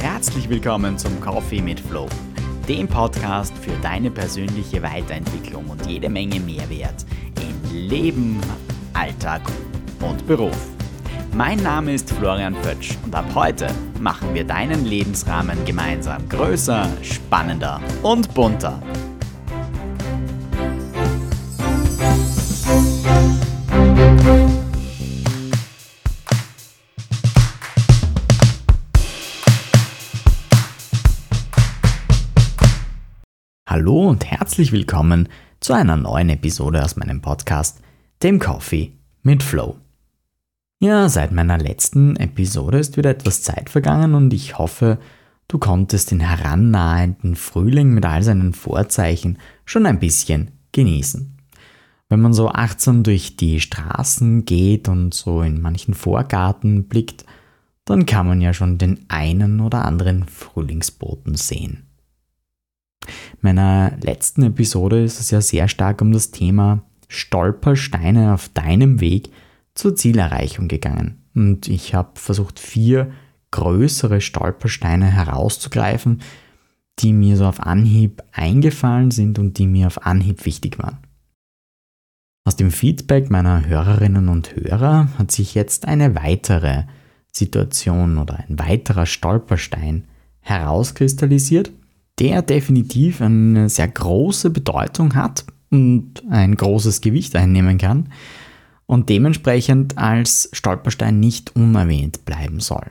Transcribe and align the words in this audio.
Herzlich 0.00 0.48
willkommen 0.48 0.96
zum 0.96 1.20
Coffee 1.20 1.60
mit 1.60 1.78
Flow, 1.78 2.06
dem 2.66 2.88
Podcast 2.88 3.52
für 3.58 3.72
deine 3.82 4.10
persönliche 4.10 4.82
Weiterentwicklung 4.82 5.68
und 5.68 5.84
jede 5.84 6.08
Menge 6.08 6.40
Mehrwert 6.40 7.04
in 7.38 7.88
Leben, 7.88 8.40
Alltag 8.94 9.42
und 10.00 10.26
Beruf. 10.26 10.56
Mein 11.34 11.62
Name 11.62 11.92
ist 11.92 12.10
Florian 12.10 12.54
Pötsch 12.62 12.96
und 13.04 13.14
ab 13.14 13.26
heute 13.34 13.68
machen 14.00 14.32
wir 14.32 14.44
deinen 14.44 14.86
Lebensrahmen 14.86 15.62
gemeinsam 15.66 16.26
größer, 16.30 16.88
spannender 17.02 17.82
und 18.02 18.32
bunter. 18.32 18.82
Hallo 33.70 34.08
und 34.08 34.24
herzlich 34.24 34.72
willkommen 34.72 35.28
zu 35.60 35.74
einer 35.74 35.96
neuen 35.96 36.28
Episode 36.28 36.82
aus 36.84 36.96
meinem 36.96 37.22
Podcast, 37.22 37.80
dem 38.20 38.40
Coffee 38.40 38.94
mit 39.22 39.44
Flow. 39.44 39.76
Ja, 40.80 41.08
seit 41.08 41.30
meiner 41.30 41.56
letzten 41.56 42.16
Episode 42.16 42.80
ist 42.80 42.96
wieder 42.96 43.10
etwas 43.10 43.42
Zeit 43.42 43.70
vergangen 43.70 44.14
und 44.14 44.34
ich 44.34 44.58
hoffe, 44.58 44.98
du 45.46 45.58
konntest 45.58 46.10
den 46.10 46.18
herannahenden 46.18 47.36
Frühling 47.36 47.94
mit 47.94 48.04
all 48.04 48.24
seinen 48.24 48.54
Vorzeichen 48.54 49.38
schon 49.64 49.86
ein 49.86 50.00
bisschen 50.00 50.50
genießen. 50.72 51.38
Wenn 52.08 52.20
man 52.20 52.32
so 52.32 52.48
achtsam 52.48 53.04
durch 53.04 53.36
die 53.36 53.60
Straßen 53.60 54.46
geht 54.46 54.88
und 54.88 55.14
so 55.14 55.42
in 55.42 55.60
manchen 55.60 55.94
Vorgarten 55.94 56.88
blickt, 56.88 57.24
dann 57.84 58.04
kann 58.04 58.26
man 58.26 58.40
ja 58.40 58.52
schon 58.52 58.78
den 58.78 59.04
einen 59.06 59.60
oder 59.60 59.84
anderen 59.84 60.24
Frühlingsboten 60.26 61.36
sehen 61.36 61.86
meiner 63.40 63.96
letzten 64.02 64.42
Episode 64.42 65.02
ist 65.02 65.20
es 65.20 65.30
ja 65.30 65.40
sehr 65.40 65.68
stark 65.68 66.02
um 66.02 66.12
das 66.12 66.30
Thema 66.30 66.82
Stolpersteine 67.08 68.34
auf 68.34 68.48
deinem 68.50 69.00
Weg 69.00 69.30
zur 69.74 69.96
Zielerreichung 69.96 70.68
gegangen. 70.68 71.24
Und 71.34 71.68
ich 71.68 71.94
habe 71.94 72.18
versucht, 72.18 72.58
vier 72.58 73.12
größere 73.50 74.20
Stolpersteine 74.20 75.06
herauszugreifen, 75.06 76.22
die 76.98 77.12
mir 77.12 77.36
so 77.36 77.46
auf 77.46 77.60
Anhieb 77.60 78.22
eingefallen 78.32 79.10
sind 79.10 79.38
und 79.38 79.58
die 79.58 79.66
mir 79.66 79.86
auf 79.86 80.06
Anhieb 80.06 80.44
wichtig 80.44 80.78
waren. 80.78 80.98
Aus 82.44 82.56
dem 82.56 82.70
Feedback 82.70 83.30
meiner 83.30 83.66
Hörerinnen 83.66 84.28
und 84.28 84.54
Hörer 84.56 85.08
hat 85.18 85.30
sich 85.30 85.54
jetzt 85.54 85.86
eine 85.86 86.14
weitere 86.14 86.84
Situation 87.32 88.18
oder 88.18 88.38
ein 88.38 88.58
weiterer 88.58 89.06
Stolperstein 89.06 90.04
herauskristallisiert, 90.40 91.70
der 92.20 92.42
definitiv 92.42 93.22
eine 93.22 93.68
sehr 93.68 93.88
große 93.88 94.50
Bedeutung 94.50 95.14
hat 95.14 95.44
und 95.70 96.22
ein 96.30 96.54
großes 96.54 97.00
Gewicht 97.00 97.34
einnehmen 97.34 97.78
kann 97.78 98.10
und 98.86 99.08
dementsprechend 99.08 99.96
als 99.98 100.50
Stolperstein 100.52 101.18
nicht 101.18 101.56
unerwähnt 101.56 102.24
bleiben 102.26 102.60
soll. 102.60 102.90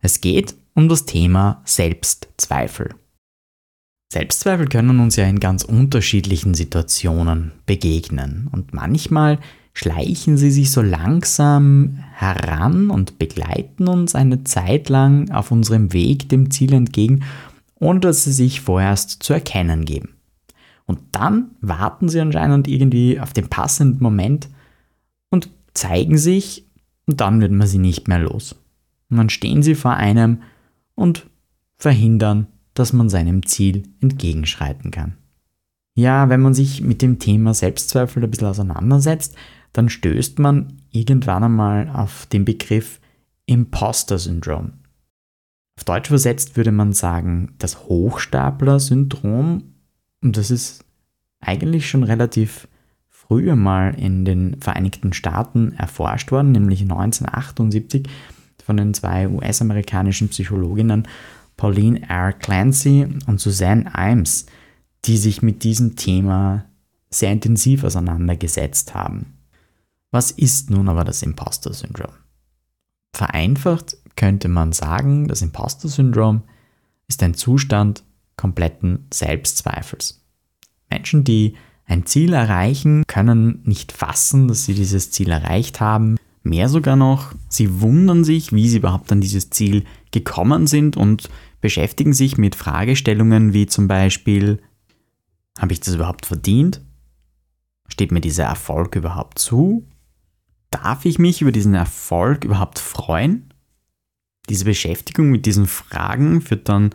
Es 0.00 0.20
geht 0.20 0.56
um 0.74 0.88
das 0.88 1.04
Thema 1.04 1.62
Selbstzweifel. 1.64 2.94
Selbstzweifel 4.12 4.66
können 4.66 4.98
uns 4.98 5.14
ja 5.14 5.26
in 5.26 5.38
ganz 5.38 5.62
unterschiedlichen 5.62 6.54
Situationen 6.54 7.52
begegnen 7.66 8.48
und 8.50 8.74
manchmal 8.74 9.38
schleichen 9.72 10.36
sie 10.36 10.50
sich 10.50 10.72
so 10.72 10.82
langsam 10.82 11.98
heran 12.14 12.90
und 12.90 13.20
begleiten 13.20 13.86
uns 13.86 14.16
eine 14.16 14.42
Zeit 14.42 14.88
lang 14.88 15.30
auf 15.30 15.52
unserem 15.52 15.92
Weg 15.92 16.28
dem 16.28 16.50
Ziel 16.50 16.72
entgegen 16.72 17.22
ohne 17.80 18.00
dass 18.00 18.24
sie 18.24 18.32
sich 18.32 18.60
vorerst 18.60 19.22
zu 19.22 19.32
erkennen 19.32 19.84
geben. 19.84 20.10
Und 20.86 21.00
dann 21.12 21.52
warten 21.60 22.08
sie 22.08 22.20
anscheinend 22.20 22.68
irgendwie 22.68 23.18
auf 23.18 23.32
den 23.32 23.48
passenden 23.48 24.02
Moment 24.02 24.48
und 25.30 25.48
zeigen 25.74 26.18
sich 26.18 26.66
und 27.06 27.20
dann 27.20 27.40
wird 27.40 27.52
man 27.52 27.66
sie 27.66 27.78
nicht 27.78 28.06
mehr 28.06 28.20
los. 28.20 28.56
Und 29.08 29.16
dann 29.16 29.30
stehen 29.30 29.62
sie 29.62 29.74
vor 29.74 29.94
einem 29.94 30.42
und 30.94 31.26
verhindern, 31.76 32.46
dass 32.74 32.92
man 32.92 33.08
seinem 33.08 33.46
Ziel 33.46 33.84
entgegenschreiten 34.00 34.90
kann. 34.90 35.16
Ja, 35.94 36.28
wenn 36.28 36.40
man 36.40 36.54
sich 36.54 36.82
mit 36.82 37.02
dem 37.02 37.18
Thema 37.18 37.54
Selbstzweifel 37.54 38.22
ein 38.22 38.30
bisschen 38.30 38.46
auseinandersetzt, 38.46 39.36
dann 39.72 39.88
stößt 39.88 40.38
man 40.38 40.82
irgendwann 40.90 41.44
einmal 41.44 41.88
auf 41.88 42.26
den 42.26 42.44
Begriff 42.44 43.00
Imposter-Syndrom. 43.46 44.72
Auf 45.80 45.84
Deutsch 45.84 46.10
übersetzt 46.10 46.58
würde 46.58 46.72
man 46.72 46.92
sagen, 46.92 47.54
das 47.56 47.84
Hochstapler-Syndrom. 47.84 49.62
Und 50.22 50.36
das 50.36 50.50
ist 50.50 50.84
eigentlich 51.40 51.88
schon 51.88 52.02
relativ 52.02 52.68
früh 53.08 53.54
mal 53.54 53.94
in 53.94 54.26
den 54.26 54.60
Vereinigten 54.60 55.14
Staaten 55.14 55.72
erforscht 55.72 56.32
worden, 56.32 56.52
nämlich 56.52 56.82
1978 56.82 58.06
von 58.62 58.76
den 58.76 58.92
zwei 58.92 59.26
US-amerikanischen 59.26 60.28
Psychologinnen 60.28 61.08
Pauline 61.56 62.06
R. 62.10 62.34
Clancy 62.34 63.08
und 63.26 63.40
Suzanne 63.40 63.90
Imes, 63.96 64.44
die 65.06 65.16
sich 65.16 65.40
mit 65.40 65.64
diesem 65.64 65.96
Thema 65.96 66.66
sehr 67.08 67.32
intensiv 67.32 67.84
auseinandergesetzt 67.84 68.94
haben. 68.94 69.38
Was 70.10 70.30
ist 70.30 70.68
nun 70.68 70.90
aber 70.90 71.04
das 71.04 71.22
Imposter-Syndrom? 71.22 72.12
Vereinfacht 73.14 73.96
könnte 74.16 74.48
man 74.48 74.72
sagen, 74.72 75.28
das 75.28 75.42
Imposter-Syndrom 75.42 76.42
ist 77.08 77.22
ein 77.22 77.34
Zustand 77.34 78.04
kompletten 78.36 79.06
Selbstzweifels. 79.12 80.24
Menschen, 80.90 81.24
die 81.24 81.54
ein 81.84 82.06
Ziel 82.06 82.32
erreichen, 82.32 83.02
können 83.06 83.62
nicht 83.64 83.92
fassen, 83.92 84.48
dass 84.48 84.64
sie 84.64 84.74
dieses 84.74 85.10
Ziel 85.10 85.30
erreicht 85.30 85.80
haben. 85.80 86.16
Mehr 86.42 86.68
sogar 86.68 86.96
noch, 86.96 87.34
sie 87.48 87.80
wundern 87.80 88.24
sich, 88.24 88.52
wie 88.52 88.68
sie 88.68 88.78
überhaupt 88.78 89.12
an 89.12 89.20
dieses 89.20 89.50
Ziel 89.50 89.84
gekommen 90.10 90.66
sind 90.66 90.96
und 90.96 91.28
beschäftigen 91.60 92.12
sich 92.12 92.38
mit 92.38 92.54
Fragestellungen 92.54 93.52
wie 93.52 93.66
zum 93.66 93.88
Beispiel, 93.88 94.62
habe 95.58 95.72
ich 95.72 95.80
das 95.80 95.94
überhaupt 95.94 96.26
verdient? 96.26 96.80
Steht 97.88 98.12
mir 98.12 98.20
dieser 98.20 98.44
Erfolg 98.44 98.94
überhaupt 98.96 99.38
zu? 99.38 99.86
Darf 100.70 101.04
ich 101.04 101.18
mich 101.18 101.42
über 101.42 101.52
diesen 101.52 101.74
Erfolg 101.74 102.44
überhaupt 102.44 102.78
freuen? 102.78 103.49
Diese 104.50 104.64
Beschäftigung 104.64 105.30
mit 105.30 105.46
diesen 105.46 105.66
Fragen 105.66 106.40
führt 106.40 106.68
dann 106.68 106.90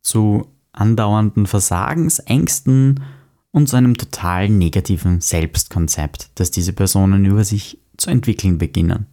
zu 0.00 0.46
andauernden 0.72 1.46
Versagensängsten 1.46 3.02
und 3.50 3.68
zu 3.68 3.76
einem 3.76 3.96
total 3.96 4.48
negativen 4.48 5.20
Selbstkonzept, 5.20 6.30
das 6.36 6.52
diese 6.52 6.72
Personen 6.72 7.24
über 7.24 7.44
sich 7.44 7.78
zu 7.96 8.08
entwickeln 8.08 8.56
beginnen. 8.56 9.06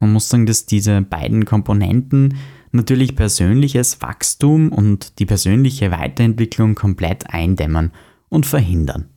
Man 0.00 0.12
muss 0.12 0.28
sagen, 0.28 0.46
dass 0.46 0.64
diese 0.64 1.02
beiden 1.02 1.44
Komponenten 1.44 2.36
natürlich 2.70 3.16
persönliches 3.16 4.00
Wachstum 4.00 4.70
und 4.70 5.18
die 5.18 5.26
persönliche 5.26 5.90
Weiterentwicklung 5.90 6.76
komplett 6.76 7.28
eindämmen 7.30 7.90
und 8.28 8.46
verhindern. 8.46 9.08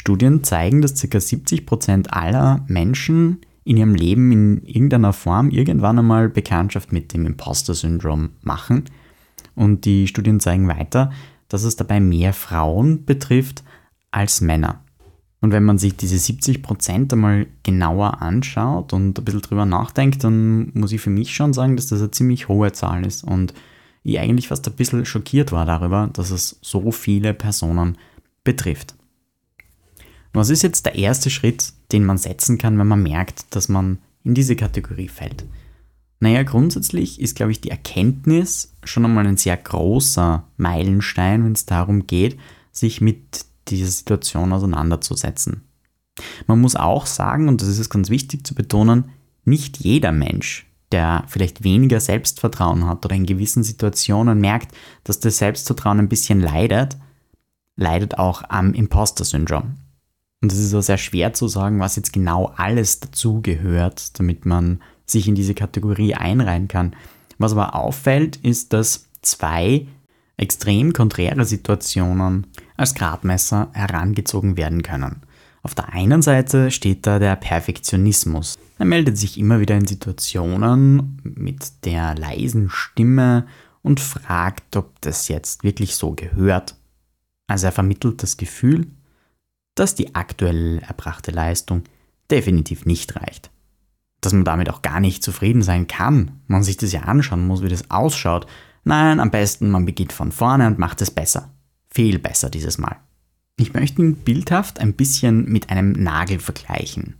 Studien 0.00 0.44
zeigen, 0.44 0.80
dass 0.80 0.94
ca. 0.94 1.18
70% 1.18 2.08
aller 2.08 2.64
Menschen 2.68 3.40
in 3.68 3.76
ihrem 3.76 3.94
Leben 3.94 4.32
in 4.32 4.62
irgendeiner 4.64 5.12
Form 5.12 5.50
irgendwann 5.50 5.98
einmal 5.98 6.30
Bekanntschaft 6.30 6.90
mit 6.90 7.12
dem 7.12 7.26
Imposter-Syndrom 7.26 8.30
machen. 8.40 8.84
Und 9.54 9.84
die 9.84 10.06
Studien 10.06 10.40
zeigen 10.40 10.68
weiter, 10.68 11.12
dass 11.48 11.64
es 11.64 11.76
dabei 11.76 12.00
mehr 12.00 12.32
Frauen 12.32 13.04
betrifft 13.04 13.62
als 14.10 14.40
Männer. 14.40 14.82
Und 15.42 15.52
wenn 15.52 15.64
man 15.64 15.76
sich 15.76 15.94
diese 15.96 16.16
70% 16.16 17.12
einmal 17.12 17.46
genauer 17.62 18.22
anschaut 18.22 18.94
und 18.94 19.18
ein 19.18 19.24
bisschen 19.24 19.42
drüber 19.42 19.66
nachdenkt, 19.66 20.24
dann 20.24 20.70
muss 20.72 20.92
ich 20.92 21.02
für 21.02 21.10
mich 21.10 21.34
schon 21.34 21.52
sagen, 21.52 21.76
dass 21.76 21.88
das 21.88 22.00
eine 22.00 22.10
ziemlich 22.10 22.48
hohe 22.48 22.72
Zahl 22.72 23.04
ist. 23.04 23.22
Und 23.22 23.52
ich 24.02 24.18
eigentlich 24.18 24.48
fast 24.48 24.66
ein 24.66 24.76
bisschen 24.76 25.04
schockiert 25.04 25.52
war 25.52 25.66
darüber, 25.66 26.08
dass 26.14 26.30
es 26.30 26.58
so 26.62 26.90
viele 26.90 27.34
Personen 27.34 27.98
betrifft. 28.44 28.94
Was 30.38 30.50
ist 30.50 30.62
jetzt 30.62 30.86
der 30.86 30.94
erste 30.94 31.30
Schritt, 31.30 31.72
den 31.90 32.04
man 32.04 32.16
setzen 32.16 32.58
kann, 32.58 32.78
wenn 32.78 32.86
man 32.86 33.02
merkt, 33.02 33.56
dass 33.56 33.68
man 33.68 33.98
in 34.22 34.34
diese 34.34 34.54
Kategorie 34.54 35.08
fällt? 35.08 35.44
Naja, 36.20 36.44
grundsätzlich 36.44 37.20
ist, 37.20 37.34
glaube 37.34 37.50
ich, 37.50 37.60
die 37.60 37.70
Erkenntnis 37.72 38.72
schon 38.84 39.04
einmal 39.04 39.26
ein 39.26 39.36
sehr 39.36 39.56
großer 39.56 40.44
Meilenstein, 40.56 41.44
wenn 41.44 41.54
es 41.54 41.66
darum 41.66 42.06
geht, 42.06 42.38
sich 42.70 43.00
mit 43.00 43.46
dieser 43.66 43.88
Situation 43.88 44.52
auseinanderzusetzen. 44.52 45.64
Man 46.46 46.60
muss 46.60 46.76
auch 46.76 47.06
sagen, 47.06 47.48
und 47.48 47.60
das 47.60 47.76
ist 47.76 47.90
ganz 47.90 48.08
wichtig 48.08 48.46
zu 48.46 48.54
betonen, 48.54 49.06
nicht 49.44 49.78
jeder 49.78 50.12
Mensch, 50.12 50.66
der 50.92 51.24
vielleicht 51.26 51.64
weniger 51.64 51.98
Selbstvertrauen 51.98 52.86
hat 52.86 53.04
oder 53.04 53.16
in 53.16 53.26
gewissen 53.26 53.64
Situationen 53.64 54.40
merkt, 54.40 54.72
dass 55.02 55.18
das 55.18 55.38
Selbstvertrauen 55.38 55.98
ein 55.98 56.08
bisschen 56.08 56.38
leidet, 56.38 56.96
leidet 57.74 58.18
auch 58.18 58.44
am 58.48 58.72
Imposter-Syndrom. 58.72 59.74
Und 60.40 60.52
es 60.52 60.58
ist 60.58 60.74
auch 60.74 60.82
sehr 60.82 60.98
schwer 60.98 61.32
zu 61.32 61.48
sagen, 61.48 61.80
was 61.80 61.96
jetzt 61.96 62.12
genau 62.12 62.52
alles 62.56 63.00
dazugehört, 63.00 64.18
damit 64.18 64.46
man 64.46 64.80
sich 65.04 65.26
in 65.26 65.34
diese 65.34 65.54
Kategorie 65.54 66.14
einreihen 66.14 66.68
kann. 66.68 66.94
Was 67.38 67.52
aber 67.52 67.74
auffällt, 67.74 68.36
ist, 68.36 68.72
dass 68.72 69.08
zwei 69.22 69.86
extrem 70.36 70.92
konträre 70.92 71.44
Situationen 71.44 72.46
als 72.76 72.94
Gradmesser 72.94 73.70
herangezogen 73.72 74.56
werden 74.56 74.82
können. 74.82 75.22
Auf 75.62 75.74
der 75.74 75.92
einen 75.92 76.22
Seite 76.22 76.70
steht 76.70 77.06
da 77.06 77.18
der 77.18 77.34
Perfektionismus. 77.36 78.56
Er 78.78 78.86
meldet 78.86 79.18
sich 79.18 79.38
immer 79.38 79.58
wieder 79.58 79.76
in 79.76 79.86
Situationen 79.86 81.20
mit 81.24 81.84
der 81.84 82.14
leisen 82.14 82.70
Stimme 82.70 83.46
und 83.82 83.98
fragt, 83.98 84.76
ob 84.76 85.00
das 85.00 85.26
jetzt 85.28 85.64
wirklich 85.64 85.96
so 85.96 86.12
gehört. 86.12 86.76
Also 87.48 87.66
er 87.66 87.72
vermittelt 87.72 88.22
das 88.22 88.36
Gefühl, 88.36 88.86
dass 89.78 89.94
die 89.94 90.14
aktuell 90.14 90.80
erbrachte 90.86 91.30
Leistung 91.30 91.84
definitiv 92.30 92.84
nicht 92.86 93.16
reicht. 93.16 93.50
Dass 94.20 94.32
man 94.32 94.44
damit 94.44 94.70
auch 94.70 94.82
gar 94.82 95.00
nicht 95.00 95.22
zufrieden 95.22 95.62
sein 95.62 95.86
kann. 95.86 96.40
Man 96.46 96.62
sich 96.62 96.76
das 96.76 96.92
ja 96.92 97.02
anschauen 97.02 97.46
muss, 97.46 97.62
wie 97.62 97.68
das 97.68 97.90
ausschaut. 97.90 98.46
Nein, 98.84 99.20
am 99.20 99.30
besten 99.30 99.70
man 99.70 99.84
beginnt 99.84 100.12
von 100.12 100.32
vorne 100.32 100.66
und 100.66 100.78
macht 100.78 101.00
es 101.00 101.10
besser. 101.10 101.50
Viel 101.90 102.18
besser 102.18 102.50
dieses 102.50 102.78
Mal. 102.78 102.96
Ich 103.56 103.74
möchte 103.74 104.02
ihn 104.02 104.14
bildhaft 104.16 104.80
ein 104.80 104.94
bisschen 104.94 105.44
mit 105.46 105.70
einem 105.70 105.92
Nagel 105.92 106.38
vergleichen, 106.38 107.16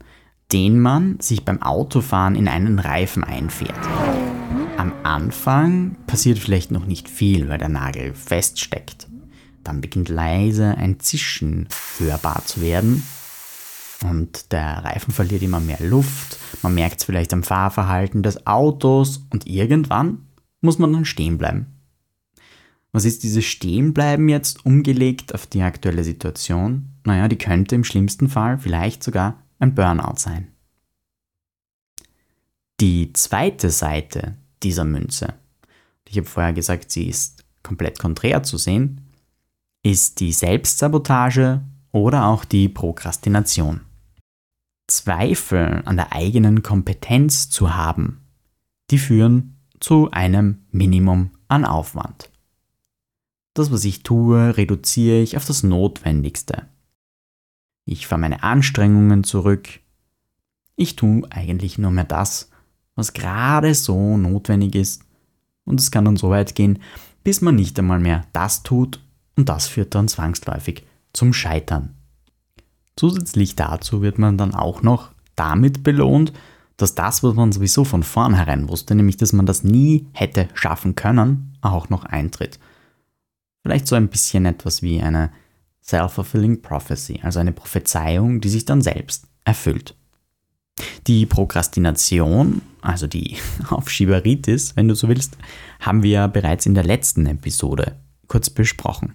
den 0.52 0.78
man 0.78 1.18
sich 1.20 1.44
beim 1.44 1.62
Autofahren 1.62 2.36
in 2.36 2.48
einen 2.48 2.78
Reifen 2.78 3.24
einfährt. 3.24 3.78
Am 4.76 4.92
Anfang 5.02 5.96
passiert 6.06 6.38
vielleicht 6.38 6.70
noch 6.70 6.86
nicht 6.86 7.08
viel, 7.08 7.48
weil 7.48 7.58
der 7.58 7.68
Nagel 7.68 8.14
feststeckt. 8.14 9.07
Dann 9.68 9.82
beginnt 9.82 10.08
leise 10.08 10.78
ein 10.78 10.98
Zischen 10.98 11.68
hörbar 11.98 12.42
zu 12.46 12.62
werden 12.62 13.02
und 14.02 14.50
der 14.50 14.82
Reifen 14.82 15.12
verliert 15.12 15.42
immer 15.42 15.60
mehr 15.60 15.80
Luft. 15.80 16.38
Man 16.62 16.74
merkt 16.74 17.00
es 17.00 17.04
vielleicht 17.04 17.34
am 17.34 17.42
Fahrverhalten 17.42 18.22
des 18.22 18.46
Autos 18.46 19.26
und 19.28 19.46
irgendwann 19.46 20.26
muss 20.62 20.78
man 20.78 20.90
dann 20.94 21.04
stehen 21.04 21.36
bleiben. 21.36 21.66
Was 22.92 23.04
ist 23.04 23.24
dieses 23.24 23.44
Stehenbleiben 23.44 24.30
jetzt 24.30 24.64
umgelegt 24.64 25.34
auf 25.34 25.46
die 25.46 25.60
aktuelle 25.60 26.02
Situation? 26.02 26.88
Naja, 27.04 27.28
die 27.28 27.36
könnte 27.36 27.74
im 27.74 27.84
schlimmsten 27.84 28.30
Fall 28.30 28.56
vielleicht 28.56 29.02
sogar 29.02 29.42
ein 29.58 29.74
Burnout 29.74 30.16
sein. 30.16 30.48
Die 32.80 33.12
zweite 33.12 33.68
Seite 33.68 34.38
dieser 34.62 34.86
Münze, 34.86 35.34
ich 36.08 36.16
habe 36.16 36.26
vorher 36.26 36.54
gesagt, 36.54 36.90
sie 36.90 37.06
ist 37.06 37.44
komplett 37.62 37.98
konträr 37.98 38.42
zu 38.42 38.56
sehen, 38.56 39.02
ist 39.88 40.20
die 40.20 40.32
Selbstsabotage 40.34 41.62
oder 41.92 42.26
auch 42.26 42.44
die 42.44 42.68
Prokrastination. 42.68 43.80
Zweifel 44.86 45.82
an 45.86 45.96
der 45.96 46.12
eigenen 46.12 46.62
Kompetenz 46.62 47.48
zu 47.48 47.74
haben, 47.74 48.20
die 48.90 48.98
führen 48.98 49.56
zu 49.80 50.10
einem 50.10 50.58
Minimum 50.70 51.30
an 51.48 51.64
Aufwand. 51.64 52.30
Das, 53.54 53.72
was 53.72 53.84
ich 53.84 54.02
tue, 54.02 54.58
reduziere 54.58 55.22
ich 55.22 55.38
auf 55.38 55.46
das 55.46 55.62
Notwendigste. 55.62 56.68
Ich 57.86 58.06
fahre 58.06 58.20
meine 58.20 58.42
Anstrengungen 58.42 59.24
zurück. 59.24 59.80
Ich 60.76 60.96
tue 60.96 61.26
eigentlich 61.30 61.78
nur 61.78 61.92
mehr 61.92 62.04
das, 62.04 62.50
was 62.94 63.14
gerade 63.14 63.74
so 63.74 64.18
notwendig 64.18 64.74
ist. 64.74 65.02
Und 65.64 65.80
es 65.80 65.90
kann 65.90 66.04
dann 66.04 66.16
so 66.16 66.28
weit 66.28 66.54
gehen, 66.54 66.80
bis 67.24 67.40
man 67.40 67.54
nicht 67.54 67.78
einmal 67.78 68.00
mehr 68.00 68.26
das 68.34 68.62
tut 68.62 69.00
und 69.38 69.48
das 69.48 69.68
führt 69.68 69.94
dann 69.94 70.08
zwangsläufig 70.08 70.84
zum 71.12 71.32
Scheitern. 71.32 71.94
Zusätzlich 72.96 73.54
dazu 73.54 74.02
wird 74.02 74.18
man 74.18 74.36
dann 74.36 74.52
auch 74.52 74.82
noch 74.82 75.12
damit 75.36 75.84
belohnt, 75.84 76.32
dass 76.76 76.96
das, 76.96 77.22
was 77.22 77.34
man 77.34 77.52
sowieso 77.52 77.84
von 77.84 78.02
vornherein 78.02 78.68
wusste, 78.68 78.96
nämlich 78.96 79.16
dass 79.16 79.32
man 79.32 79.46
das 79.46 79.62
nie 79.62 80.08
hätte 80.12 80.48
schaffen 80.54 80.96
können, 80.96 81.56
auch 81.60 81.88
noch 81.88 82.04
eintritt. 82.04 82.58
Vielleicht 83.62 83.86
so 83.86 83.94
ein 83.94 84.08
bisschen 84.08 84.44
etwas 84.44 84.82
wie 84.82 85.00
eine 85.00 85.30
Self-Fulfilling 85.84 86.60
Prophecy, 86.60 87.20
also 87.22 87.38
eine 87.38 87.52
Prophezeiung, 87.52 88.40
die 88.40 88.48
sich 88.48 88.64
dann 88.64 88.82
selbst 88.82 89.28
erfüllt. 89.44 89.94
Die 91.06 91.26
Prokrastination, 91.26 92.60
also 92.80 93.06
die 93.06 93.36
Aufschieberitis, 93.68 94.74
wenn 94.74 94.88
du 94.88 94.96
so 94.96 95.06
willst, 95.06 95.38
haben 95.78 96.02
wir 96.02 96.26
bereits 96.26 96.66
in 96.66 96.74
der 96.74 96.84
letzten 96.84 97.26
Episode 97.26 97.94
kurz 98.26 98.50
besprochen. 98.50 99.14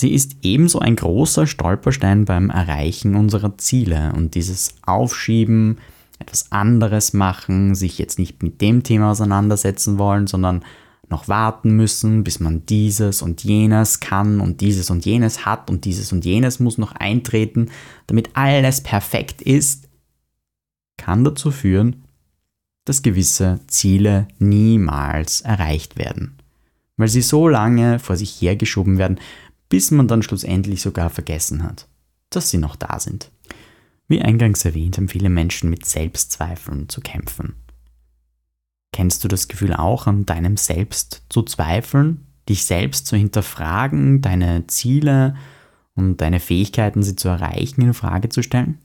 Sie 0.00 0.14
ist 0.14 0.36
ebenso 0.42 0.78
ein 0.78 0.94
großer 0.94 1.48
Stolperstein 1.48 2.24
beim 2.24 2.50
Erreichen 2.50 3.16
unserer 3.16 3.58
Ziele. 3.58 4.12
Und 4.14 4.36
dieses 4.36 4.76
Aufschieben, 4.86 5.78
etwas 6.20 6.52
anderes 6.52 7.14
machen, 7.14 7.74
sich 7.74 7.98
jetzt 7.98 8.16
nicht 8.16 8.44
mit 8.44 8.60
dem 8.60 8.84
Thema 8.84 9.10
auseinandersetzen 9.10 9.98
wollen, 9.98 10.28
sondern 10.28 10.64
noch 11.10 11.26
warten 11.26 11.72
müssen, 11.72 12.22
bis 12.22 12.38
man 12.38 12.64
dieses 12.66 13.22
und 13.22 13.42
jenes 13.42 13.98
kann 13.98 14.40
und 14.40 14.60
dieses 14.60 14.88
und 14.90 15.04
jenes 15.04 15.44
hat 15.44 15.68
und 15.68 15.84
dieses 15.84 16.12
und 16.12 16.24
jenes 16.24 16.60
muss 16.60 16.78
noch 16.78 16.92
eintreten, 16.92 17.70
damit 18.06 18.30
alles 18.34 18.82
perfekt 18.82 19.42
ist, 19.42 19.88
kann 20.96 21.24
dazu 21.24 21.50
führen, 21.50 22.04
dass 22.84 23.02
gewisse 23.02 23.60
Ziele 23.66 24.28
niemals 24.38 25.40
erreicht 25.40 25.98
werden, 25.98 26.36
weil 26.96 27.08
sie 27.08 27.22
so 27.22 27.48
lange 27.48 27.98
vor 27.98 28.16
sich 28.16 28.40
hergeschoben 28.40 28.98
werden, 28.98 29.18
bis 29.68 29.90
man 29.90 30.08
dann 30.08 30.22
schlussendlich 30.22 30.82
sogar 30.82 31.10
vergessen 31.10 31.62
hat, 31.62 31.88
dass 32.30 32.50
sie 32.50 32.58
noch 32.58 32.76
da 32.76 32.98
sind. 32.98 33.30
Wie 34.08 34.22
eingangs 34.22 34.64
erwähnt, 34.64 34.96
haben 34.96 35.08
viele 35.08 35.28
Menschen 35.28 35.68
mit 35.68 35.84
Selbstzweifeln 35.84 36.88
zu 36.88 37.00
kämpfen. 37.00 37.54
Kennst 38.92 39.22
du 39.22 39.28
das 39.28 39.48
Gefühl 39.48 39.74
auch, 39.74 40.06
an 40.06 40.24
deinem 40.24 40.56
Selbst 40.56 41.24
zu 41.28 41.42
zweifeln, 41.42 42.26
dich 42.48 42.64
selbst 42.64 43.06
zu 43.06 43.16
hinterfragen, 43.16 44.22
deine 44.22 44.66
Ziele 44.66 45.36
und 45.94 46.20
deine 46.22 46.40
Fähigkeiten, 46.40 47.02
sie 47.02 47.16
zu 47.16 47.28
erreichen, 47.28 47.82
in 47.82 47.92
Frage 47.92 48.30
zu 48.30 48.42
stellen? 48.42 48.78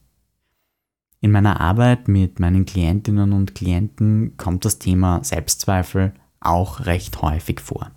In 1.21 1.31
meiner 1.31 1.61
Arbeit 1.61 2.09
mit 2.09 2.41
meinen 2.41 2.65
Klientinnen 2.65 3.31
und 3.31 3.55
Klienten 3.55 4.35
kommt 4.35 4.65
das 4.65 4.77
Thema 4.77 5.23
Selbstzweifel 5.23 6.13
auch 6.41 6.85
recht 6.85 7.21
häufig 7.21 7.61
vor. 7.61 7.91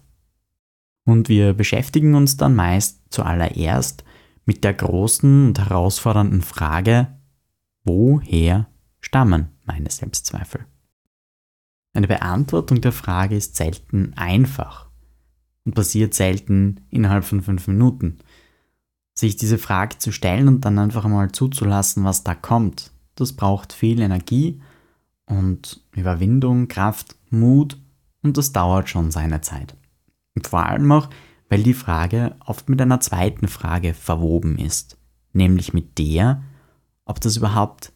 Und 1.06 1.28
wir 1.30 1.54
beschäftigen 1.54 2.14
uns 2.14 2.36
dann 2.36 2.54
meist 2.54 3.00
zuallererst 3.10 4.04
mit 4.44 4.64
der 4.64 4.75
großen 4.75 5.46
und 5.46 5.58
herausfordernden 5.58 6.42
Frage, 6.42 7.06
woher 7.84 8.66
stammen 9.00 9.48
meine 9.64 9.90
Selbstzweifel? 9.90 10.66
Eine 11.94 12.08
Beantwortung 12.08 12.80
der 12.80 12.92
Frage 12.92 13.36
ist 13.36 13.56
selten 13.56 14.12
einfach 14.16 14.90
und 15.64 15.75
passiert 15.75 16.12
selten 16.12 16.80
innerhalb 16.90 17.25
von 17.25 17.40
fünf 17.40 17.68
Minuten. 17.68 18.18
Sich 19.14 19.36
diese 19.36 19.58
Frage 19.58 19.98
zu 19.98 20.12
stellen 20.12 20.48
und 20.48 20.64
dann 20.64 20.78
einfach 20.78 21.06
mal 21.06 21.32
zuzulassen, 21.32 22.04
was 22.04 22.25
da 22.25 22.34
kommt, 22.34 22.90
das 23.14 23.32
braucht 23.32 23.72
viel 23.72 24.00
Energie 24.00 24.60
und 25.25 25.80
Überwindung, 25.92 26.68
Kraft, 26.68 27.16
Mut 27.30 27.78
und 28.22 28.36
das 28.36 28.52
dauert 28.52 28.88
schon 28.88 29.10
seine 29.10 29.40
Zeit. 29.40 29.76
Und 30.37 30.47
vor 30.47 30.64
allem 30.64 30.93
auch, 30.93 31.11
weil 31.49 31.62
die 31.62 31.75
Frage 31.75 32.37
oft 32.45 32.69
mit 32.69 32.81
einer 32.81 33.00
zweiten 33.00 33.49
Frage 33.49 33.95
verwoben 33.95 34.59
ist, 34.59 34.97
nämlich 35.33 35.73
mit 35.73 35.99
der, 35.99 36.43
ob 37.05 37.21
das 37.21 37.37
überhaupt 37.37 37.93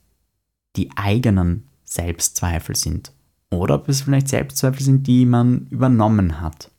die 0.77 0.91
eigenen 0.97 1.69
Selbstzweifel 1.85 2.75
sind 2.75 3.13
oder 3.51 3.75
ob 3.75 3.89
es 3.89 4.03
vielleicht 4.03 4.29
Selbstzweifel 4.29 4.83
sind, 4.83 5.07
die 5.07 5.27
man 5.27 5.67
übernommen 5.67 6.41
hat. 6.41 6.71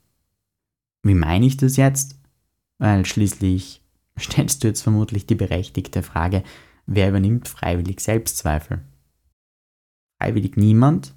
Wie 1.04 1.14
meine 1.14 1.46
ich 1.46 1.58
das 1.58 1.78
jetzt? 1.78 2.16
Weil 2.78 3.06
schließlich 3.06 3.82
stellst 4.20 4.64
du 4.64 4.68
jetzt 4.68 4.82
vermutlich 4.82 5.26
die 5.26 5.36
berechtigte 5.36 6.04
Frage, 6.04 6.44
wer 6.86 7.10
übernimmt 7.10 7.48
freiwillig 7.48 8.00
Selbstzweifel? 8.00 8.82
Freiwillig 10.20 10.56
niemand, 10.56 11.14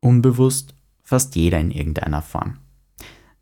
unbewusst 0.00 0.74
fast 1.02 1.34
jeder 1.36 1.58
in 1.58 1.70
irgendeiner 1.70 2.22
Form. 2.22 2.58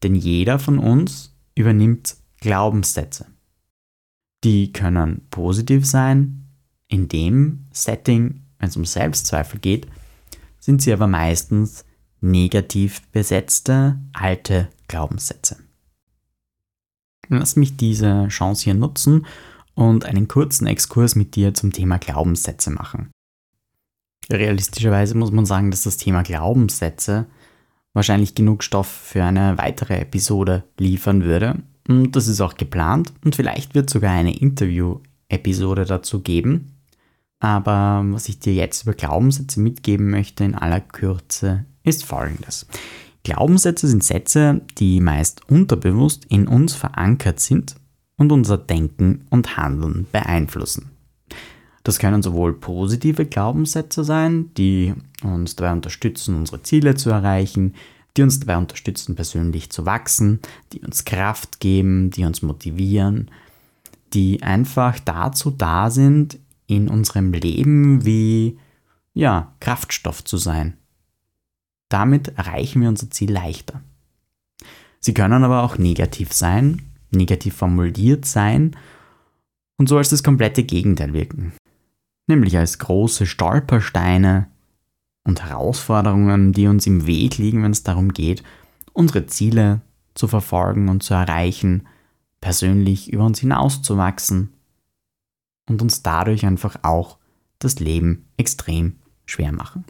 Denn 0.02 0.14
jeder 0.14 0.58
von 0.58 0.78
uns 0.78 1.34
übernimmt 1.54 2.16
Glaubenssätze. 2.40 3.26
Die 4.44 4.72
können 4.72 5.26
positiv 5.30 5.86
sein, 5.86 6.46
in 6.88 7.08
dem 7.08 7.66
Setting, 7.72 8.42
wenn 8.58 8.68
es 8.68 8.76
um 8.76 8.84
Selbstzweifel 8.84 9.58
geht, 9.58 9.86
sind 10.60 10.82
sie 10.82 10.92
aber 10.92 11.06
meistens 11.06 11.84
negativ 12.20 13.02
besetzte 13.08 13.98
alte 14.12 14.68
Glaubenssätze. 14.88 15.56
Lass 17.28 17.56
mich 17.56 17.76
diese 17.76 18.28
Chance 18.28 18.64
hier 18.64 18.74
nutzen 18.74 19.26
und 19.74 20.04
einen 20.04 20.28
kurzen 20.28 20.66
Exkurs 20.66 21.16
mit 21.16 21.34
dir 21.34 21.54
zum 21.54 21.72
Thema 21.72 21.98
Glaubenssätze 21.98 22.70
machen. 22.70 23.10
Realistischerweise 24.30 25.16
muss 25.16 25.30
man 25.30 25.46
sagen, 25.46 25.70
dass 25.70 25.82
das 25.82 25.96
Thema 25.96 26.22
Glaubenssätze 26.22 27.26
wahrscheinlich 27.96 28.34
genug 28.34 28.62
Stoff 28.62 28.86
für 28.86 29.24
eine 29.24 29.56
weitere 29.56 29.98
Episode 29.98 30.64
liefern 30.78 31.24
würde. 31.24 31.62
Und 31.88 32.14
das 32.14 32.28
ist 32.28 32.42
auch 32.42 32.54
geplant 32.54 33.12
und 33.24 33.34
vielleicht 33.34 33.74
wird 33.74 33.88
sogar 33.88 34.12
eine 34.12 34.36
Interview-Episode 34.36 35.86
dazu 35.86 36.20
geben. 36.20 36.74
Aber 37.40 38.04
was 38.08 38.28
ich 38.28 38.38
dir 38.38 38.52
jetzt 38.52 38.82
über 38.82 38.92
Glaubenssätze 38.92 39.60
mitgeben 39.60 40.10
möchte 40.10 40.44
in 40.44 40.54
aller 40.54 40.80
Kürze, 40.80 41.64
ist 41.84 42.04
folgendes. 42.04 42.66
Glaubenssätze 43.24 43.88
sind 43.88 44.04
Sätze, 44.04 44.60
die 44.78 45.00
meist 45.00 45.48
unterbewusst 45.48 46.26
in 46.26 46.48
uns 46.48 46.74
verankert 46.74 47.40
sind 47.40 47.76
und 48.18 48.30
unser 48.30 48.58
Denken 48.58 49.26
und 49.30 49.56
Handeln 49.56 50.06
beeinflussen. 50.12 50.90
Das 51.86 52.00
können 52.00 52.20
sowohl 52.20 52.52
positive 52.52 53.26
Glaubenssätze 53.26 54.02
sein, 54.02 54.50
die 54.56 54.92
uns 55.22 55.54
dabei 55.54 55.72
unterstützen, 55.72 56.34
unsere 56.34 56.60
Ziele 56.64 56.96
zu 56.96 57.10
erreichen, 57.10 57.76
die 58.16 58.24
uns 58.24 58.40
dabei 58.40 58.56
unterstützen, 58.56 59.14
persönlich 59.14 59.70
zu 59.70 59.86
wachsen, 59.86 60.40
die 60.72 60.80
uns 60.80 61.04
Kraft 61.04 61.60
geben, 61.60 62.10
die 62.10 62.24
uns 62.24 62.42
motivieren, 62.42 63.30
die 64.14 64.42
einfach 64.42 64.98
dazu 64.98 65.52
da 65.52 65.88
sind, 65.90 66.40
in 66.66 66.88
unserem 66.88 67.32
Leben 67.32 68.04
wie 68.04 68.58
ja, 69.14 69.54
Kraftstoff 69.60 70.24
zu 70.24 70.38
sein. 70.38 70.76
Damit 71.88 72.36
erreichen 72.36 72.80
wir 72.80 72.88
unser 72.88 73.12
Ziel 73.12 73.30
leichter. 73.30 73.80
Sie 74.98 75.14
können 75.14 75.44
aber 75.44 75.62
auch 75.62 75.78
negativ 75.78 76.32
sein, 76.32 76.82
negativ 77.12 77.54
formuliert 77.54 78.24
sein 78.24 78.74
und 79.78 79.88
so 79.88 79.98
als 79.98 80.08
das 80.08 80.24
komplette 80.24 80.64
Gegenteil 80.64 81.12
wirken 81.12 81.52
nämlich 82.26 82.56
als 82.56 82.78
große 82.78 83.26
Stolpersteine 83.26 84.49
und 85.25 85.45
Herausforderungen, 85.45 86.52
die 86.52 86.66
uns 86.66 86.87
im 86.87 87.06
Weg 87.06 87.38
liegen, 87.38 87.62
wenn 87.62 87.73
es 87.73 87.83
darum 87.83 88.12
geht, 88.12 88.42
unsere 88.92 89.26
Ziele 89.26 89.80
zu 90.14 90.28
verfolgen 90.28 90.88
und 90.88 91.02
zu 91.02 91.14
erreichen, 91.14 91.87
persönlich 92.40 93.12
über 93.12 93.25
uns 93.25 93.40
hinauszuwachsen 93.40 94.52
und 95.68 95.83
uns 95.83 96.02
dadurch 96.02 96.47
einfach 96.47 96.76
auch 96.83 97.18
das 97.59 97.80
Leben 97.80 98.26
extrem 98.37 98.97
schwer 99.25 99.52
machen. 99.52 99.85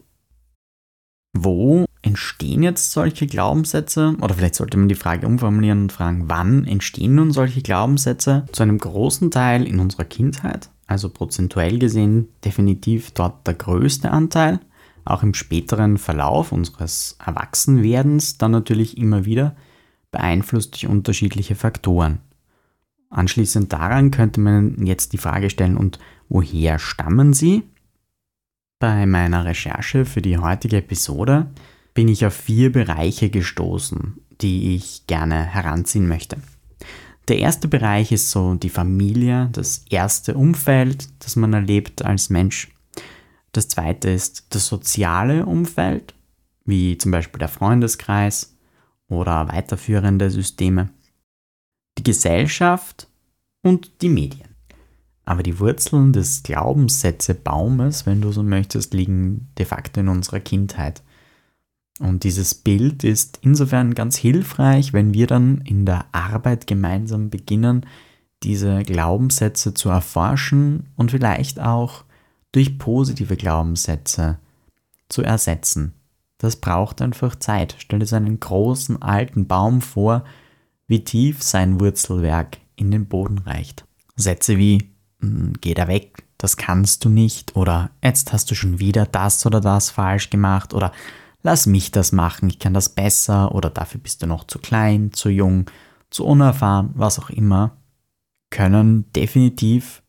Wo 1.33 1.85
entstehen 2.01 2.63
jetzt 2.63 2.91
solche 2.91 3.27
Glaubenssätze? 3.27 4.15
Oder 4.21 4.33
vielleicht 4.33 4.55
sollte 4.55 4.77
man 4.77 4.89
die 4.89 4.95
Frage 4.95 5.27
umformulieren 5.27 5.83
und 5.83 5.91
fragen, 5.91 6.23
wann 6.27 6.65
entstehen 6.65 7.15
nun 7.15 7.31
solche 7.31 7.61
Glaubenssätze? 7.61 8.45
Zu 8.51 8.63
einem 8.63 8.79
großen 8.79 9.29
Teil 9.29 9.67
in 9.67 9.79
unserer 9.79 10.05
Kindheit, 10.05 10.69
also 10.87 11.09
prozentuell 11.09 11.79
gesehen 11.79 12.29
definitiv 12.43 13.11
dort 13.11 13.45
der 13.45 13.53
größte 13.53 14.09
Anteil, 14.09 14.59
auch 15.05 15.23
im 15.23 15.33
späteren 15.33 15.97
Verlauf 15.97 16.51
unseres 16.51 17.17
Erwachsenwerdens 17.23 18.37
dann 18.37 18.51
natürlich 18.51 18.97
immer 18.97 19.25
wieder 19.25 19.55
beeinflusst 20.11 20.73
durch 20.73 20.87
unterschiedliche 20.87 21.55
Faktoren. 21.55 22.19
Anschließend 23.09 23.71
daran 23.71 24.11
könnte 24.11 24.39
man 24.39 24.85
jetzt 24.85 25.13
die 25.13 25.17
Frage 25.17 25.49
stellen, 25.49 25.77
und 25.77 25.99
woher 26.29 26.79
stammen 26.79 27.33
sie? 27.33 27.63
Bei 28.79 29.05
meiner 29.05 29.45
Recherche 29.45 30.05
für 30.05 30.21
die 30.21 30.37
heutige 30.37 30.77
Episode 30.77 31.47
bin 31.93 32.07
ich 32.09 32.25
auf 32.25 32.33
vier 32.33 32.71
Bereiche 32.71 33.29
gestoßen, 33.29 34.21
die 34.41 34.75
ich 34.75 35.07
gerne 35.07 35.43
heranziehen 35.43 36.07
möchte. 36.07 36.37
Der 37.27 37.39
erste 37.39 37.67
Bereich 37.67 38.11
ist 38.11 38.31
so 38.31 38.55
die 38.55 38.69
Familie, 38.69 39.49
das 39.51 39.83
erste 39.89 40.35
Umfeld, 40.35 41.09
das 41.19 41.35
man 41.35 41.53
erlebt 41.53 42.05
als 42.05 42.29
Mensch. 42.29 42.71
Das 43.51 43.67
zweite 43.67 44.09
ist 44.09 44.45
das 44.51 44.67
soziale 44.67 45.45
Umfeld, 45.45 46.13
wie 46.63 46.97
zum 46.97 47.11
Beispiel 47.11 47.39
der 47.39 47.49
Freundeskreis 47.49 48.55
oder 49.09 49.49
weiterführende 49.49 50.29
Systeme. 50.29 50.89
Die 51.97 52.03
Gesellschaft 52.03 53.07
und 53.61 54.01
die 54.01 54.09
Medien. 54.09 54.55
Aber 55.25 55.43
die 55.43 55.59
Wurzeln 55.59 56.13
des 56.13 56.43
Glaubenssätzebaumes, 56.43 58.05
wenn 58.05 58.21
du 58.21 58.31
so 58.31 58.43
möchtest, 58.43 58.93
liegen 58.93 59.49
de 59.57 59.65
facto 59.65 59.99
in 59.99 60.07
unserer 60.07 60.39
Kindheit. 60.39 61.01
Und 61.99 62.23
dieses 62.23 62.53
Bild 62.53 63.03
ist 63.03 63.39
insofern 63.41 63.95
ganz 63.95 64.17
hilfreich, 64.17 64.93
wenn 64.93 65.13
wir 65.13 65.27
dann 65.27 65.61
in 65.61 65.85
der 65.85 66.05
Arbeit 66.11 66.67
gemeinsam 66.67 67.29
beginnen, 67.29 67.85
diese 68.43 68.83
Glaubenssätze 68.83 69.73
zu 69.73 69.89
erforschen 69.89 70.89
und 70.95 71.11
vielleicht 71.11 71.59
auch 71.59 72.03
durch 72.51 72.77
positive 72.77 73.35
Glaubenssätze 73.35 74.37
zu 75.09 75.23
ersetzen. 75.23 75.93
Das 76.37 76.57
braucht 76.57 77.01
einfach 77.01 77.35
Zeit. 77.35 77.75
Stell 77.79 77.99
dir 77.99 78.15
einen 78.15 78.39
großen 78.39 79.01
alten 79.01 79.47
Baum 79.47 79.81
vor, 79.81 80.23
wie 80.87 81.03
tief 81.03 81.41
sein 81.41 81.79
Wurzelwerk 81.79 82.57
in 82.75 82.91
den 82.91 83.07
Boden 83.07 83.39
reicht. 83.39 83.85
Sätze 84.15 84.57
wie 84.57 84.91
hm, 85.19 85.53
geh 85.61 85.73
da 85.73 85.87
weg, 85.87 86.23
das 86.37 86.57
kannst 86.57 87.03
du 87.05 87.09
nicht 87.09 87.55
oder 87.55 87.89
jetzt 88.03 88.33
hast 88.33 88.51
du 88.51 88.55
schon 88.55 88.79
wieder 88.79 89.05
das 89.05 89.45
oder 89.45 89.59
das 89.59 89.89
falsch 89.89 90.29
gemacht 90.29 90.73
oder 90.73 90.91
lass 91.47 91.65
mich 91.65 91.91
das 91.91 92.11
machen, 92.11 92.49
ich 92.49 92.59
kann 92.59 92.73
das 92.73 92.89
besser 92.89 93.55
oder 93.55 93.69
dafür 93.69 94.01
bist 94.01 94.21
du 94.21 94.27
noch 94.27 94.43
zu 94.43 94.59
klein, 94.59 95.13
zu 95.13 95.29
jung, 95.29 95.71
zu 96.09 96.25
unerfahren, 96.25 96.89
was 96.93 97.19
auch 97.19 97.29
immer, 97.29 97.77
können 98.49 99.09
definitiv 99.13 100.03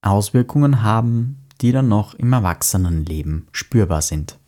Auswirkungen 0.00 0.82
haben, 0.82 1.44
die 1.60 1.72
dann 1.72 1.88
noch 1.88 2.14
im 2.14 2.32
Erwachsenenleben 2.32 3.48
spürbar 3.52 4.00
sind. 4.00 4.38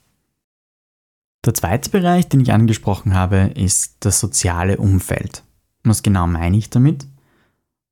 Der 1.44 1.52
zweite 1.52 1.90
Bereich, 1.90 2.26
den 2.30 2.40
ich 2.40 2.54
angesprochen 2.54 3.12
habe, 3.12 3.52
ist 3.54 3.97
das 4.00 4.18
soziale 4.18 4.78
Umfeld. 4.78 5.44
Was 5.85 6.02
genau 6.02 6.26
meine 6.26 6.56
ich 6.56 6.70
damit? 6.70 7.06